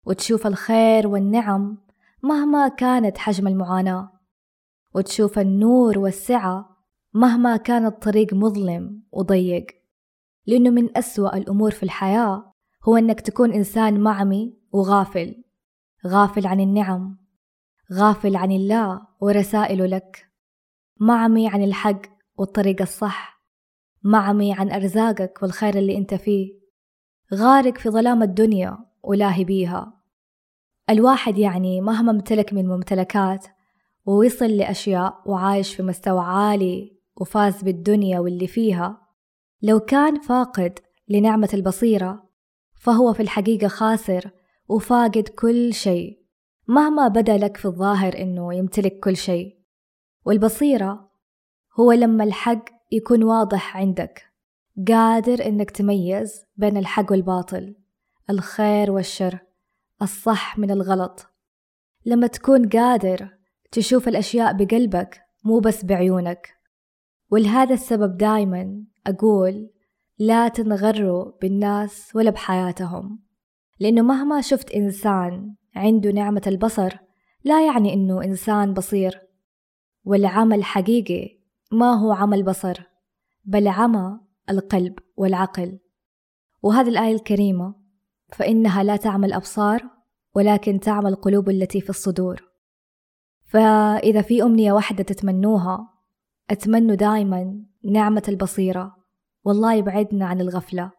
وتشوف 0.05 0.47
الخير 0.47 1.07
والنعم 1.07 1.77
مهما 2.23 2.67
كانت 2.67 3.17
حجم 3.17 3.47
المعاناة 3.47 4.11
وتشوف 4.93 5.39
النور 5.39 5.99
والسعة 5.99 6.77
مهما 7.13 7.57
كان 7.57 7.85
الطريق 7.85 8.33
مظلم 8.33 9.03
وضيق. 9.11 9.65
لأنه 10.45 10.69
من 10.69 10.97
أسوأ 10.97 11.37
الأمور 11.37 11.71
في 11.71 11.83
الحياة 11.83 12.53
هو 12.83 12.97
أنك 12.97 13.21
تكون 13.21 13.51
إنسان 13.51 13.99
معمي 13.99 14.57
وغافل 14.71 15.43
غافل 16.07 16.47
عن 16.47 16.59
النعم 16.59 17.17
غافل 17.93 18.35
عن 18.35 18.51
الله 18.51 19.01
ورسائله 19.21 19.85
لك. 19.85 20.30
معمي 21.03 21.47
عن 21.47 21.63
الحق 21.63 22.01
والطريق 22.37 22.81
الصح 22.81 23.41
معمي 24.03 24.53
عن 24.53 24.71
أرزاقك 24.71 25.39
والخير 25.41 25.77
اللي 25.77 25.97
أنت 25.97 26.13
فيه. 26.13 26.53
غارق 27.33 27.77
في 27.77 27.89
ظلام 27.89 28.23
الدنيا 28.23 28.77
ولاهي 29.03 29.43
بيها. 29.43 30.01
الواحد 30.89 31.37
يعني 31.37 31.81
مهما 31.81 32.11
امتلك 32.11 32.53
من 32.53 32.67
ممتلكات 32.67 33.45
ووصل 34.05 34.45
لأشياء 34.45 35.21
وعايش 35.25 35.75
في 35.75 35.83
مستوى 35.83 36.19
عالي 36.19 36.97
وفاز 37.15 37.63
بالدنيا 37.63 38.19
واللي 38.19 38.47
فيها 38.47 39.07
لو 39.61 39.79
كان 39.79 40.19
فاقد 40.19 40.79
لنعمة 41.07 41.49
البصيرة 41.53 42.29
فهو 42.73 43.13
في 43.13 43.19
الحقيقة 43.19 43.67
خاسر 43.67 44.31
وفاقد 44.67 45.27
كل 45.27 45.73
شيء. 45.73 46.21
مهما 46.67 47.07
بدا 47.07 47.37
لك 47.37 47.57
في 47.57 47.65
الظاهر 47.65 48.17
إنه 48.17 48.53
يمتلك 48.53 48.99
كل 48.99 49.17
شيء. 49.17 49.60
والبصيرة 50.25 51.11
هو 51.79 51.91
لما 51.91 52.23
الحق 52.23 52.65
يكون 52.91 53.23
واضح 53.23 53.77
عندك. 53.77 54.31
قادر 54.87 55.45
إنك 55.45 55.71
تميز 55.71 56.45
بين 56.57 56.77
الحق 56.77 57.11
والباطل 57.11 57.75
الخير 58.29 58.91
والشر 58.91 59.39
الصح 60.01 60.57
من 60.57 60.71
الغلط. 60.71 61.25
لما 62.05 62.27
تكون 62.27 62.69
قادر 62.69 63.29
تشوف 63.71 64.07
الأشياء 64.07 64.53
بقلبك 64.53 65.21
مو 65.43 65.59
بس 65.59 65.85
بعيونك. 65.85 66.53
ولهذا 67.31 67.73
السبب 67.73 68.17
دايما 68.17 68.83
أقول 69.07 69.69
لا 70.19 70.47
تنغروا 70.47 71.31
بالناس 71.41 72.11
ولا 72.15 72.29
بحياتهم. 72.29 73.19
لأنه 73.79 74.01
مهما 74.01 74.41
شفت 74.41 74.71
إنسان 74.71 75.55
عنده 75.75 76.11
نعمة 76.11 76.41
البصر 76.47 76.97
لا 77.43 77.65
يعني 77.65 77.93
إنه 77.93 78.23
إنسان 78.23 78.73
بصير. 78.73 79.30
والعمل 80.03 80.63
حقيقي 80.63 81.39
ما 81.71 81.93
هو 81.93 82.11
عمل 82.11 82.43
بصر 82.43 82.83
بل 83.45 83.67
عمى 83.67 84.19
القلب 84.49 84.99
والعقل. 85.17 85.79
وهذه 86.61 86.89
الآية 86.89 87.15
الكريمة 87.15 87.75
فإنها 88.33 88.83
لا 88.83 88.95
تعمى 88.95 89.27
الأبصار 89.27 89.89
ولكن 90.35 90.79
تعمى 90.79 91.09
القلوب 91.09 91.49
التي 91.49 91.81
في 91.81 91.89
الصدور. 91.89 92.51
فإذا 93.45 94.21
في 94.21 94.43
أمنية 94.43 94.71
واحدة 94.71 95.03
تتمنوها 95.03 95.89
أتمنوا 96.49 96.95
دائما 96.95 97.63
نعمة 97.91 98.23
البصيرة 98.27 98.95
والله 99.43 99.73
يبعدنا 99.73 100.25
عن 100.25 100.41
الغفلة. 100.41 100.91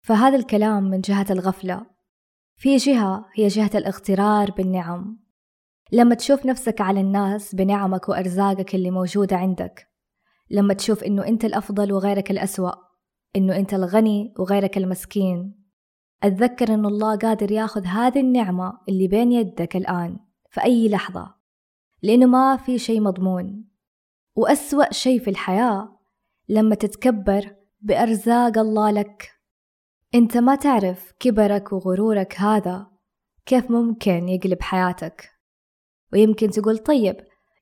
فهذا 0.00 0.36
الكلام 0.36 0.82
من 0.82 1.00
جهة 1.00 1.26
الغفلة. 1.30 1.86
في 2.56 2.76
جهة 2.76 3.26
هي 3.34 3.46
جهة 3.46 3.70
الاغترار 3.74 4.50
بالنعم. 4.50 5.21
لما 5.92 6.14
تشوف 6.14 6.46
نفسك 6.46 6.80
على 6.80 7.00
الناس 7.00 7.54
بنعمك 7.54 8.08
وأرزاقك 8.08 8.74
اللي 8.74 8.90
موجودة 8.90 9.36
عندك 9.36 9.88
لما 10.50 10.74
تشوف 10.74 11.04
إنه 11.04 11.26
أنت 11.26 11.44
الأفضل 11.44 11.92
وغيرك 11.92 12.30
الأسوأ 12.30 12.72
إنه 13.36 13.56
أنت 13.56 13.74
الغني 13.74 14.34
وغيرك 14.38 14.76
المسكين. 14.78 15.62
أتذكر 16.22 16.74
إنه 16.74 16.88
الله 16.88 17.16
قادر 17.16 17.52
ياخذ 17.52 17.86
هذه 17.86 18.20
النعمة 18.20 18.78
اللي 18.88 19.08
بين 19.08 19.32
يدك 19.32 19.76
الآن 19.76 20.18
في 20.50 20.64
أي 20.64 20.88
لحظة 20.88 21.34
لأنه 22.02 22.26
ما 22.26 22.56
في 22.56 22.78
شيء 22.78 23.00
مضمون. 23.00 23.64
وأسوأ 24.36 24.92
شيء 24.92 25.20
في 25.20 25.30
الحياة 25.30 25.98
لما 26.48 26.74
تتكبر 26.74 27.56
بأرزاق 27.80 28.58
الله 28.58 28.90
لك. 28.90 29.30
أنت 30.14 30.36
ما 30.36 30.54
تعرف 30.54 31.12
كبرك 31.20 31.72
وغرورك 31.72 32.40
هذا 32.40 32.86
كيف 33.46 33.70
ممكن 33.70 34.28
يقلب 34.28 34.62
حياتك. 34.62 35.31
ويمكن 36.12 36.50
تقول 36.50 36.78
طيب 36.78 37.16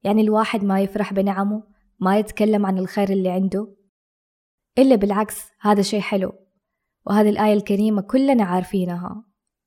يعني 0.05 0.23
الواحد 0.23 0.65
ما 0.65 0.81
يفرح 0.81 1.13
بنعمه 1.13 1.63
ما 2.01 2.19
يتكلم 2.19 2.67
عن 2.67 2.79
الخير 2.79 3.11
اللي 3.11 3.31
عنده. 3.31 3.77
إلا 4.79 4.97
بالعكس 4.97 5.51
هذا 5.61 5.83
شيء 5.83 6.01
حلو 6.01 6.33
وهذه 7.07 7.29
الآية 7.29 7.53
الكريمة 7.53 8.03
كلنا 8.03 8.45
عارفينها. 8.45 9.25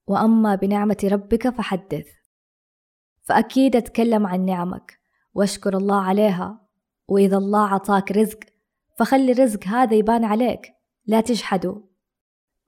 وأما 0.07 0.55
بنعمة 0.55 0.97
ربك 1.03 1.49
فحدث. 1.49 2.07
فأكيد 3.23 3.75
أتكلم 3.75 4.27
عن 4.27 4.45
نعمك 4.45 4.99
وأشكر 5.33 5.77
الله 5.77 6.01
عليها. 6.01 6.67
وإذا 7.07 7.37
الله 7.37 7.67
عطاك 7.67 8.11
رزق 8.11 8.39
فخلي 8.99 9.31
الرزق 9.31 9.67
هذا 9.67 9.95
يبان 9.95 10.23
عليك 10.23 10.73
لا 11.05 11.21
تجحده 11.21 11.83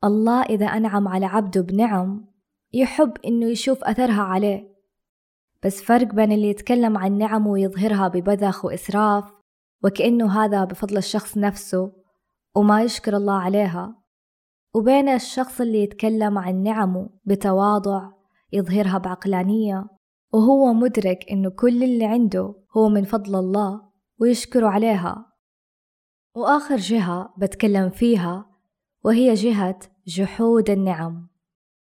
الله 0.04 0.44
إذا 0.44 0.66
أنعم 0.66 1.08
على 1.08 1.26
عبده 1.26 1.62
بنعم 1.62 2.28
يحب 2.74 3.18
إنه 3.26 3.46
يشوف 3.46 3.84
أثرها 3.84 4.22
عليه. 4.22 4.75
بس 5.66 5.82
فرق 5.82 6.08
بين 6.14 6.32
اللي 6.32 6.50
يتكلم 6.50 6.98
عن 6.98 7.18
نعمه 7.18 7.50
ويظهرها 7.50 8.08
ببذخ 8.08 8.66
وإسراف 8.66 9.34
وكأنه 9.84 10.44
هذا 10.44 10.64
بفضل 10.64 10.98
الشخص 10.98 11.38
نفسه 11.38 11.92
وما 12.56 12.84
يشكر 12.84 13.18
الله 13.18 13.34
عليها. 13.34 13.96
وبين 14.76 15.10
الشخص 15.10 15.62
اللي 15.62 15.84
يتكلم 15.84 16.38
عن 16.38 16.64
نعمه 16.64 17.10
بتواضع 17.26 18.12
يظهرها 18.54 18.98
بعقلانية 18.98 19.86
وهو 20.34 20.74
مدرك 20.74 21.26
إنه 21.32 21.50
كل 21.50 21.84
اللي 21.84 22.06
عنده 22.06 22.56
هو 22.78 22.90
من 22.90 23.04
فضل 23.04 23.36
الله 23.36 23.82
ويشكر 24.20 24.66
عليها. 24.66 25.26
وآخر 26.36 26.76
جهة 26.76 27.34
بتكلم 27.38 27.90
فيها 27.90 28.46
وهي 29.04 29.34
جهة 29.34 29.80
جحود 30.08 30.70
النعم. 30.70 31.30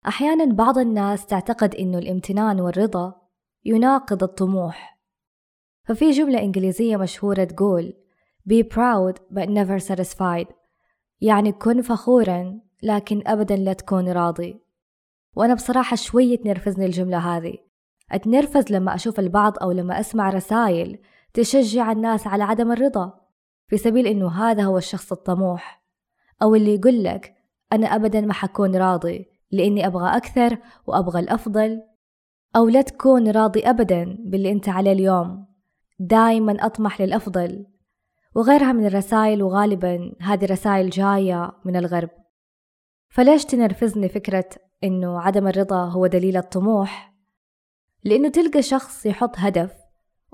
أحيانا 0.08 0.54
بعض 0.54 0.78
الناس 0.78 1.26
تعتقد 1.26 1.76
إنه 1.76 1.98
الامتنان 1.98 2.60
والرضا 2.62 3.25
يناقض 3.66 4.24
الطموح. 4.24 5.00
ففي 5.84 6.12
جملة 6.12 6.40
إنجليزية 6.40 6.98
مشهورة 6.98 7.44
تقول 7.44 7.94
be 8.50 8.64
proud 8.64 9.14
but 9.34 9.48
never 9.48 9.80
satisfied. 9.80 10.54
يعني 11.22 11.52
كن 11.52 11.82
فخورا 11.82 12.60
لكن 12.84 13.24
أبدا 13.28 13.56
لا 13.56 13.74
تكون 13.74 14.10
راضي. 14.10 14.62
وأنا 15.36 15.54
بصراحة 15.54 15.96
شوية 15.96 16.38
تنرفزني 16.38 16.86
الجملة 16.86 17.18
هذه. 17.18 17.58
أتنرفز 18.12 18.72
لما 18.72 18.96
أشوف 18.96 19.20
البعض 19.20 19.58
أو 19.62 19.72
لما 19.72 20.00
أسمع 20.00 20.30
رسائل 20.30 21.00
تشجع 21.34 21.92
الناس 21.92 22.28
على 22.28 22.44
عدم 22.44 22.72
الرضا. 22.72 23.22
في 23.68 23.78
سبيل 23.78 24.08
إنه 24.08 24.32
هذا 24.32 24.64
هو 24.64 24.78
الشخص 24.78 25.12
الطموح. 25.12 25.84
أو 26.42 26.56
اللي 26.56 26.76
يقول 26.76 27.04
لك 27.04 27.36
أنا 27.74 27.96
أبدا 27.96 28.22
ما 28.22 28.34
حكون 28.34 28.76
راضي 28.76 29.30
لأني 29.52 29.88
أبغى 29.88 30.18
أكثر 30.18 30.58
وأبغى 30.88 31.20
الأفضل. 31.20 31.82
أو 32.56 32.70
لا 32.70 32.82
تكون 32.82 33.32
راضي 33.32 33.70
أبدا 33.70 34.18
باللي 34.20 34.52
أنت 34.52 34.70
عليه 34.70 34.92
اليوم. 34.92 35.46
دايما 36.00 36.66
أطمح 36.66 37.02
للأفضل. 37.02 37.66
وغيرها 38.36 38.72
من 38.72 38.86
الرسائل 38.86 39.44
وغالبا 39.44 40.16
هذه 40.22 40.46
الرسائل 40.46 40.90
جاية 40.90 41.52
من 41.66 41.76
الغرب. 41.76 42.10
فليش 43.10 43.46
تنرفزني 43.46 44.10
فكرة 44.10 44.50
إنه 44.84 45.22
عدم 45.22 45.48
الرضا 45.48 45.86
هو 45.86 46.08
دليل 46.08 46.38
الطموح؟ 46.38 47.14
لأنه 48.04 48.30
تلقى 48.30 48.62
شخص 48.62 49.06
يحط 49.06 49.36
هدف 49.38 49.74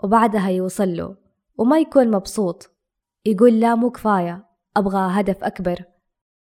وبعدها 0.04 0.50
يوصل 0.50 0.96
له 0.96 1.16
وما 1.58 1.80
يكون 1.80 2.12
مبسوط. 2.12 2.70
يقول 3.26 3.60
لا 3.60 3.76
مو 3.76 3.92
كفاية 3.92 4.46
أبغى 4.78 5.20
هدف 5.20 5.44
أكبر. 5.44 5.84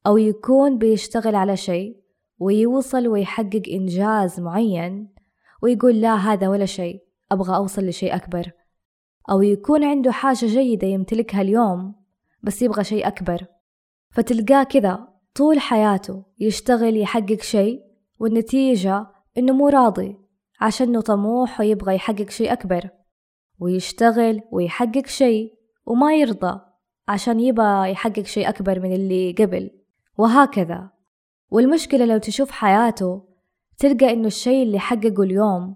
أو 0.07 0.17
يكون 0.17 0.77
بيشتغل 0.77 1.35
على 1.35 1.57
شيء 1.57 1.97
ويوصل 2.39 3.07
ويحقق 3.07 3.63
إنجاز 3.71 4.39
معين. 4.39 5.14
ويقول 5.65 6.01
لا 6.01 6.15
هذا 6.15 6.47
ولا 6.47 6.65
شيء 6.65 7.03
أبغى 7.31 7.55
أوصل 7.55 7.85
لشيء 7.85 8.15
أكبر. 8.15 8.51
أو 9.31 9.41
يكون 9.41 9.83
عنده 9.83 10.11
حاجة 10.11 10.45
جيدة 10.45 10.87
يمتلكها 10.87 11.41
اليوم 11.41 11.95
بس 12.43 12.61
يبغى 12.61 12.83
شيء 12.83 13.07
أكبر. 13.07 13.45
فتلقاه 14.11 14.63
كذا 14.63 15.07
طول 15.35 15.59
حياته 15.59 16.25
يشتغل 16.39 16.97
يحقق 16.97 17.41
شيء 17.41 17.81
والنتيجة 18.19 19.07
إنه 19.37 19.53
مو 19.53 19.69
راضي 19.69 20.17
عشانه 20.61 21.01
طموح 21.01 21.59
ويبغى 21.59 21.95
يحقق 21.95 22.29
شيء 22.29 22.53
أكبر. 22.53 22.89
ويشتغل 23.59 24.41
ويحقق 24.51 25.05
شيء 25.05 25.53
وما 25.85 26.15
يرضى 26.15 26.61
عشان 27.07 27.39
يبغى 27.39 27.91
يحقق 27.91 28.23
شيء 28.23 28.49
أكبر 28.49 28.79
من 28.79 28.95
اللي 28.95 29.31
قبل. 29.31 29.69
وهكذا. 30.17 30.89
والمشكلة 31.49 32.05
لو 32.05 32.17
تشوف 32.17 32.51
حياته 32.51 33.34
تلقى 33.77 34.13
إنه 34.13 34.27
الشيء 34.27 34.63
اللي 34.63 34.79
حققه 34.79 35.23
اليوم 35.23 35.75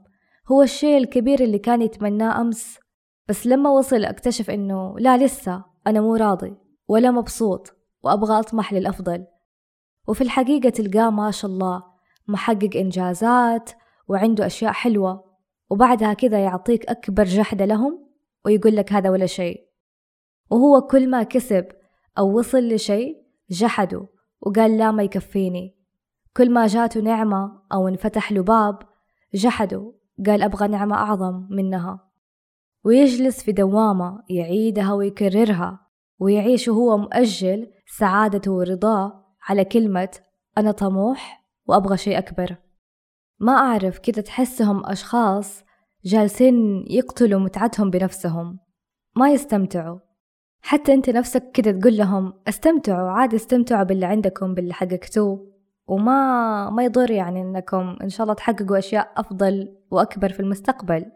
هو 0.52 0.62
الشيء 0.62 0.98
الكبير 0.98 1.44
اللي 1.44 1.60
كان 1.60 1.82
يتمناه 1.82 2.42
أمس 2.42 2.80
بس 3.28 3.48
لما 3.48 3.70
وصل 3.70 4.06
أكتشف 4.06 4.50
إنه 4.50 5.00
لا 5.00 5.18
لسه 5.18 5.66
أنا 5.88 6.02
مو 6.02 6.16
راضي 6.16 6.56
ولا 6.88 7.12
مبسوط 7.12 7.76
وأبغى 8.04 8.40
أطمح 8.40 8.74
للأفضل. 8.74 9.26
وفي 10.08 10.22
الحقيقة 10.22 10.70
تلقاه 10.70 11.10
ما 11.10 11.32
شاء 11.32 11.52
الله 11.52 11.84
محقق 12.28 12.70
إنجازات 12.76 13.70
وعنده 14.08 14.46
أشياء 14.46 14.72
حلوة 14.72 15.24
وبعدها 15.70 16.14
كذا 16.14 16.40
يعطيك 16.44 16.86
أكبر 16.86 17.24
جحدة 17.24 17.66
لهم 17.66 18.10
ويقول 18.46 18.76
لك 18.76 18.94
هذا 18.94 19.10
ولا 19.10 19.26
شيء. 19.26 19.70
وهو 20.52 20.82
كل 20.82 21.10
ما 21.10 21.24
كسب 21.24 21.68
أو 22.18 22.38
وصل 22.38 22.68
لشيء 22.68 23.16
جحده 23.50 24.08
وقال 24.42 24.78
لا 24.78 24.92
ما 24.92 25.04
يكفيني. 25.04 25.79
كل 26.38 26.52
ما 26.52 26.68
جاته 26.68 27.00
نعمة 27.00 27.62
أو 27.74 27.88
انفتح 27.88 28.32
له 28.32 28.44
باب 28.44 28.80
جحده 29.34 29.94
قال 30.26 30.44
أبغى 30.44 30.68
نعمة 30.68 30.96
أعظم 30.96 31.48
منها. 31.50 32.10
ويجلس 32.86 33.44
في 33.44 33.52
دوامة 33.52 34.24
يعيدها 34.30 34.94
ويكررها 34.94 35.80
ويعيش 36.20 36.68
وهو 36.68 36.98
مؤجل 36.98 37.72
سعادته 37.98 38.52
ورضاه 38.52 39.26
على 39.48 39.65
كلمة 39.65 40.10
أنا 40.58 40.72
طموح 40.72 41.46
وأبغى 41.65 41.98
شيء 41.98 42.18
أكبر. 42.18 42.56
ما 43.39 43.54
أعرف 43.54 44.00
كده 44.00 44.22
تحسهم 44.22 44.86
أشخاص 44.86 45.63
جالسين 46.06 46.86
يقتلوا 46.88 47.39
متعتهم 47.39 47.89
بنفسهم. 47.89 48.60
ما 49.15 49.32
يستمتعوا. 49.32 50.00
حتى 50.62 50.94
أنت 50.94 51.10
نفسك 51.10 51.52
كده 51.52 51.72
تقول 51.72 51.98
لهم 51.98 52.34
استمتعوا 52.48 53.10
عادي 53.10 53.36
استمتعوا 53.36 53.84
باللي 53.84 54.06
عندكم 54.06 54.54
باللي 54.54 54.74
حققتوه. 54.74 55.59
وما 55.89 56.69
ما 56.69 56.84
يضر 56.84 57.12
يعني 57.12 57.41
إنكم 57.41 57.95
إن 58.04 58.10
شاء 58.10 58.23
الله 58.23 58.34
تحققوا 58.34 58.78
أشياء 58.78 59.13
أفضل 59.17 59.78
وأكبر 59.91 60.30
في 60.30 60.39
المستقبل. 60.39 61.12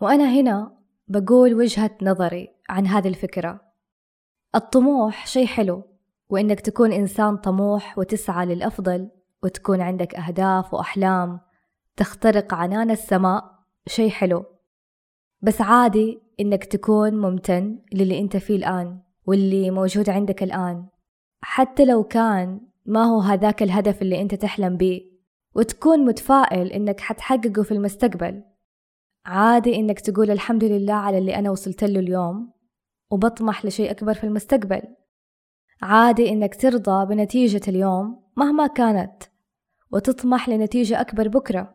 وأنا 0.00 0.24
هنا 0.24 0.78
بقول 1.08 1.54
وجهة 1.54 1.90
نظري 2.02 2.48
عن 2.68 2.86
هذه 2.86 3.08
الفكرة. 3.08 3.60
الطموح 4.54 5.26
شيء 5.26 5.46
حلو 5.46 5.82
وإنك 6.28 6.60
تكون 6.60 6.92
إنسان 6.92 7.36
طموح 7.36 7.98
وتسعى 7.98 8.46
للأفضل 8.46 9.08
وتكون 9.42 9.80
عندك 9.80 10.14
أهداف 10.14 10.74
وأحلام 10.74 11.40
تخترق 11.96 12.54
عنان 12.54 12.90
السماء 12.90 13.58
شيء 13.86 14.10
حلو. 14.10 14.44
بس 15.42 15.60
عادي 15.60 16.22
إنك 16.40 16.64
تكون 16.64 17.20
ممتن 17.20 17.78
للي 17.92 18.18
أنت 18.18 18.36
فيه 18.36 18.56
الآن 18.56 18.98
واللي 19.26 19.70
موجود 19.70 20.10
عندك 20.10 20.42
الآن. 20.42 20.86
حتى 21.40 21.84
لو 21.84 22.04
كان 22.04 22.67
ما 22.88 23.04
هو 23.04 23.20
هذاك 23.20 23.62
الهدف 23.62 24.02
اللي 24.02 24.20
أنت 24.20 24.34
تحلم 24.34 24.76
بيه؟ 24.76 25.02
وتكون 25.54 26.04
متفائل 26.04 26.72
إنك 26.72 27.00
حتحققه 27.00 27.62
في 27.62 27.72
المستقبل. 27.72 28.42
عادي 29.26 29.76
إنك 29.76 30.00
تقول 30.00 30.30
الحمد 30.30 30.64
لله 30.64 30.94
على 30.94 31.18
اللي 31.18 31.36
أنا 31.36 31.50
وصلت 31.50 31.84
له 31.84 32.00
اليوم 32.00 32.52
وبطمح 33.10 33.64
لشيء 33.64 33.90
أكبر 33.90 34.14
في 34.14 34.24
المستقبل. 34.24 34.82
عادي 35.82 36.28
إنك 36.28 36.54
ترضى 36.54 37.06
بنتيجة 37.14 37.60
اليوم 37.68 38.22
مهما 38.36 38.66
كانت 38.66 39.22
وتطمح 39.92 40.48
لنتيجة 40.48 41.00
أكبر 41.00 41.28
بكرة. 41.28 41.74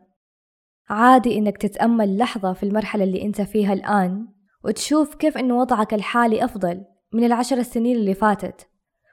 عادي 0.88 1.38
إنك 1.38 1.56
تتأمل 1.56 2.18
لحظة 2.18 2.52
في 2.52 2.62
المرحلة 2.62 3.04
اللي 3.04 3.22
أنت 3.22 3.40
فيها 3.40 3.72
الآن 3.72 4.28
وتشوف 4.64 5.14
كيف 5.14 5.38
انه 5.38 5.58
وضعك 5.58 5.94
الحالي 5.94 6.44
أفضل 6.44 6.84
من 7.12 7.24
العشر 7.24 7.58
السنين 7.58 7.96
اللي 7.96 8.14
فاتت 8.14 8.68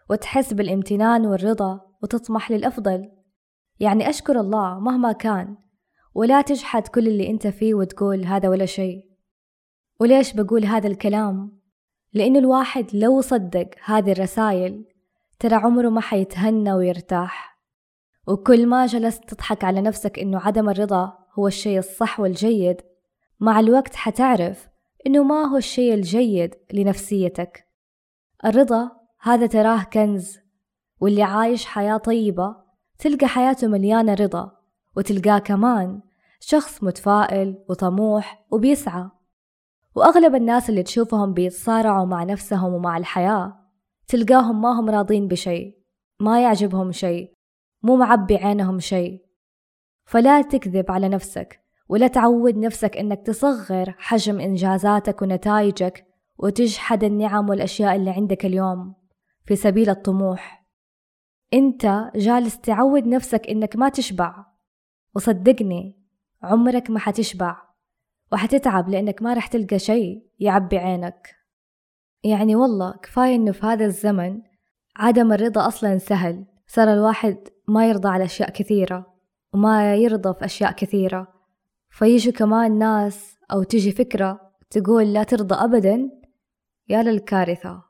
وتحس 0.10 0.54
بالامتنان 0.54 1.26
والرضا. 1.26 1.91
وتطمح 2.04 2.52
للأفضل. 2.52 3.12
يعني 3.80 4.10
أشكر 4.10 4.40
الله 4.40 4.80
مهما 4.80 5.12
كان 5.12 5.58
ولا 6.16 6.42
تجحد 6.42 6.88
كل 6.88 7.08
اللي 7.08 7.30
أنت 7.30 7.48
فيه 7.48 7.74
وتقول 7.74 8.26
هذا 8.26 8.50
ولا 8.50 8.66
شيء. 8.66 9.12
وليش 10.00 10.34
بقول 10.34 10.66
هذا 10.66 10.88
الكلام؟ 10.88 11.62
لأنه 12.14 12.40
الواحد 12.40 12.86
لو 12.94 13.22
صدق 13.22 13.70
هذه 13.86 14.12
الرسائل 14.12 14.86
ترى 15.40 15.56
عمره 15.56 15.90
ما 15.90 16.02
حيتهنى 16.02 16.74
ويرتاح. 16.74 17.62
وكل 18.28 18.68
ما 18.68 18.86
جلست 18.86 19.34
تضحك 19.34 19.64
على 19.64 19.82
نفسك 19.82 20.20
إنه 20.20 20.40
عدم 20.40 20.70
الرضا 20.70 21.18
هو 21.40 21.48
الشيء 21.48 21.80
الصح 21.80 22.20
والجيد 22.20 22.82
مع 23.40 23.60
الوقت 23.60 23.96
حتعرف 23.96 24.70
إنه 25.08 25.24
ما 25.24 25.46
هو 25.46 25.58
الشيء 25.58 25.94
الجيد 25.94 26.56
لنفسيتك. 26.74 27.68
الرضا 28.46 28.92
هذا 29.22 29.46
تراه 29.46 29.84
كنز 29.84 30.40
واللي 31.02 31.24
عايش 31.24 31.66
حياة 31.66 31.98
طيبة 31.98 32.56
تلقى 33.00 33.28
حياته 33.28 33.68
مليانة 33.68 34.14
رضا 34.14 34.52
وتلقاه 34.98 35.40
كمان 35.40 36.02
شخص 36.40 36.84
متفائل 36.84 37.64
وطموح 37.70 38.46
وبيسعى. 38.52 39.10
وأغلب 39.96 40.36
الناس 40.36 40.70
اللي 40.70 40.84
تشوفهم 40.84 41.34
بيتصارعوا 41.34 42.06
مع 42.06 42.24
نفسهم 42.24 42.74
ومع 42.74 42.98
الحياة 42.98 43.58
تلقاهم 44.08 44.62
ما 44.62 44.80
هم 44.80 44.90
راضين 44.90 45.28
بشيء 45.28 45.78
ما 46.20 46.42
يعجبهم 46.42 46.92
شيء 46.92 47.34
مو 47.84 47.96
معبي 47.96 48.36
عينهم 48.36 48.80
شيء. 48.80 49.22
فلا 50.06 50.42
تكذب 50.42 50.92
على 50.92 51.10
نفسك 51.10 51.60
ولا 51.90 52.08
تعود 52.08 52.58
نفسك 52.58 52.98
إنك 52.98 53.26
تصغر 53.26 53.96
حجم 53.98 54.40
إنجازاتك 54.40 55.22
ونتائجك 55.22 56.06
وتجحد 56.38 57.04
النعم 57.04 57.50
والأشياء 57.50 57.96
اللي 57.96 58.12
عندك 58.12 58.46
اليوم 58.46 58.96
في 59.46 59.56
سبيل 59.56 59.90
الطموح. 59.90 60.61
انت 61.54 62.12
جالس 62.16 62.60
تعود 62.60 63.08
نفسك 63.08 63.48
انك 63.50 63.76
ما 63.76 63.90
تشبع. 63.90 64.46
وصدقني 65.16 66.02
عمرك 66.44 66.90
ما 66.90 67.00
حتشبع 67.00 67.62
وحتتعب 68.32 68.90
لأنك 68.90 69.22
ما 69.22 69.34
رح 69.34 69.48
تلقى 69.48 69.80
شيء 69.80 70.26
يعبي 70.40 70.78
عينك. 70.78 71.36
يعني 72.24 72.56
والله 72.56 72.92
كفاية 72.92 73.36
إنه 73.36 73.52
في 73.52 73.66
هذا 73.66 73.86
الزمن 73.86 74.42
عدم 74.98 75.34
الرضا 75.34 75.68
أصلا 75.68 75.98
سهل. 75.98 76.46
صار 76.68 76.94
الواحد 76.94 77.38
ما 77.68 77.90
يرضى 77.90 78.10
على 78.10 78.24
أشياء 78.24 78.50
كثيرة 78.50 79.14
وما 79.54 79.96
يرضى 79.96 80.34
في 80.34 80.46
أشياء 80.46 80.72
كثيرة. 80.72 81.28
فيجي 81.90 82.32
كمان 82.32 82.78
ناس 82.78 83.38
أو 83.52 83.64
تجي 83.64 83.92
فكرة 83.92 84.52
تقول 84.70 85.14
لا 85.14 85.24
ترضى 85.24 85.56
ابدا 85.56 86.10
يا 86.90 87.04
للكارثة. 87.04 87.84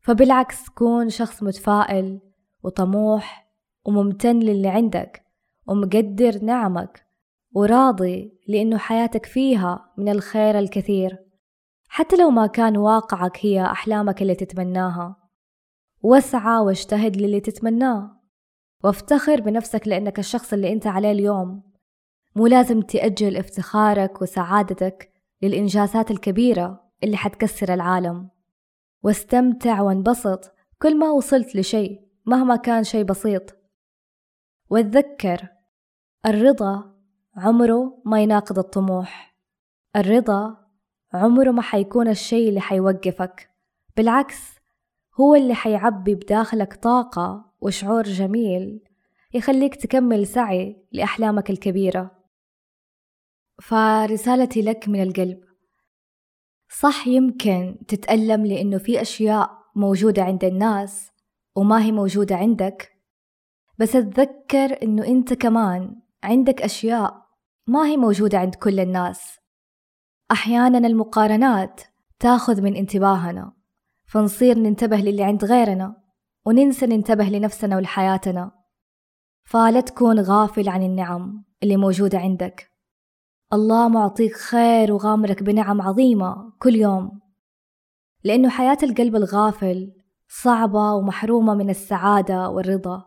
فبالعكس 0.00 0.68
كون 0.68 1.10
شخص 1.10 1.42
متفائل 1.42 2.27
وطموح 2.62 3.48
وممتن 3.84 4.38
للي 4.38 4.68
عندك 4.68 5.22
ومقدر 5.66 6.44
نعمك 6.44 7.06
وراضي 7.52 8.38
لأنه 8.48 8.78
حياتك 8.78 9.26
فيها 9.26 9.92
من 9.98 10.08
الخير 10.08 10.58
الكثير 10.58 11.28
حتى 11.88 12.16
لو 12.16 12.30
ما 12.30 12.46
كان 12.46 12.76
واقعك 12.76 13.46
هي 13.46 13.62
أحلامك 13.62 14.22
اللي 14.22 14.34
تتمناها. 14.34 15.16
واسعى 16.02 16.58
واجتهد 16.58 17.16
للي 17.16 17.40
تتمناه. 17.40 18.20
وافتخر 18.84 19.40
بنفسك 19.40 19.88
لأنك 19.88 20.18
الشخص 20.18 20.52
اللي 20.52 20.72
أنت 20.72 20.86
عليه 20.86 21.10
اليوم. 21.10 21.62
مو 22.36 22.46
لازم 22.46 22.80
تأجل 22.80 23.36
افتخارك 23.36 24.22
وسعادتك 24.22 25.12
للإنجازات 25.42 26.10
الكبيرة 26.10 26.84
اللي 27.04 27.16
حتكسر 27.16 27.74
العالم. 27.74 28.28
واستمتع 29.02 29.80
وانبسط 29.80 30.54
كل 30.82 30.98
ما 30.98 31.10
وصلت 31.10 31.56
لشيء. 31.56 32.07
مهما 32.28 32.56
كان 32.56 32.84
شيء 32.84 33.04
بسيط. 33.04 33.56
واتذكر 34.70 35.48
الرضا 36.26 36.94
عمره 37.36 38.02
ما 38.04 38.22
يناقض 38.22 38.58
الطموح. 38.58 39.36
الرضا 39.96 40.56
عمره 41.12 41.50
ما 41.50 41.62
حيكون 41.62 42.08
الشيء 42.08 42.48
اللي 42.48 42.60
حيوقفك. 42.60 43.50
بالعكس 43.96 44.58
هو 45.20 45.34
اللي 45.34 45.54
حيعبي 45.54 46.14
بداخلك 46.14 46.74
طاقة 46.74 47.54
وشعور 47.60 48.02
جميل 48.02 48.84
يخليك 49.34 49.74
تكمل 49.74 50.26
سعي 50.26 50.86
لأحلامك 50.92 51.50
الكبيرة. 51.50 52.10
فرسالتي 53.62 54.62
لك 54.62 54.88
من 54.88 55.02
القلب. 55.02 55.44
صح 56.80 57.06
يمكن 57.06 57.78
تتألم 57.88 58.46
لأنه 58.46 58.78
في 58.78 59.00
أشياء 59.00 59.58
موجودة 59.74 60.22
عند 60.22 60.44
الناس 60.44 61.17
وما 61.56 61.82
هي 61.82 61.92
موجودة 61.92 62.36
عندك. 62.36 62.92
بس 63.78 63.96
أتذكر 63.96 64.82
إنه 64.82 65.06
أنت 65.06 65.34
كمان 65.34 66.00
عندك 66.22 66.62
أشياء 66.62 67.26
ما 67.66 67.86
هي 67.86 67.96
موجودة 67.96 68.38
عند 68.38 68.54
كل 68.54 68.80
الناس. 68.80 69.38
أحيانا 70.30 70.78
المقارنات 70.78 71.80
تأخذ 72.18 72.62
من 72.62 72.76
انتباهنا 72.76 73.52
فنصير 74.06 74.58
ننتبه 74.58 74.96
للي 74.96 75.24
عند 75.24 75.44
غيرنا 75.44 75.96
وننسى 76.46 76.86
ننتبه 76.86 77.24
لنفسنا 77.24 77.76
ولحياتنا. 77.76 78.52
فلا 79.44 79.80
تكون 79.80 80.20
غافل 80.20 80.68
عن 80.68 80.82
النعم 80.82 81.44
اللي 81.62 81.76
موجودة 81.76 82.18
عندك. 82.18 82.70
الله 83.52 83.88
معطيك 83.88 84.32
خير 84.32 84.92
وغامرك 84.92 85.42
بنعم 85.42 85.82
عظيمة 85.82 86.52
كل 86.58 86.74
يوم. 86.74 87.20
لأنه 88.24 88.48
حياة 88.48 88.78
القلب 88.82 89.16
الغافل 89.16 89.92
صعبة 90.28 90.92
ومحرومة 90.92 91.54
من 91.54 91.70
السعادة 91.70 92.50
والرضا. 92.50 93.04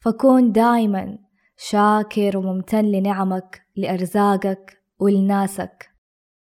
فكون 0.00 0.52
دايما 0.52 1.18
شاكر 1.56 2.36
وممتن 2.36 2.84
لنعمك 2.84 3.62
لأرزاقك 3.76 4.82
ولناسك. 4.98 5.90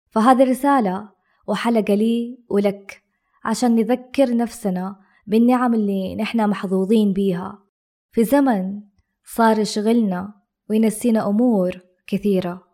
فهذه 0.09 0.43
رسالة 0.43 1.09
وحلقة 1.47 1.93
لي 1.93 2.43
ولك 2.49 3.01
عشان 3.43 3.75
نذكر 3.75 4.37
نفسنا 4.37 4.95
بالنعم 5.27 5.73
اللي 5.73 6.15
نحن 6.15 6.49
محظوظين 6.49 7.13
بيها. 7.13 7.59
في 8.11 8.23
زمن 8.23 8.81
صار 9.23 9.59
يشغلنا 9.59 10.33
وينسينا 10.69 11.27
أمور 11.27 11.79
كثيرة. 12.07 12.64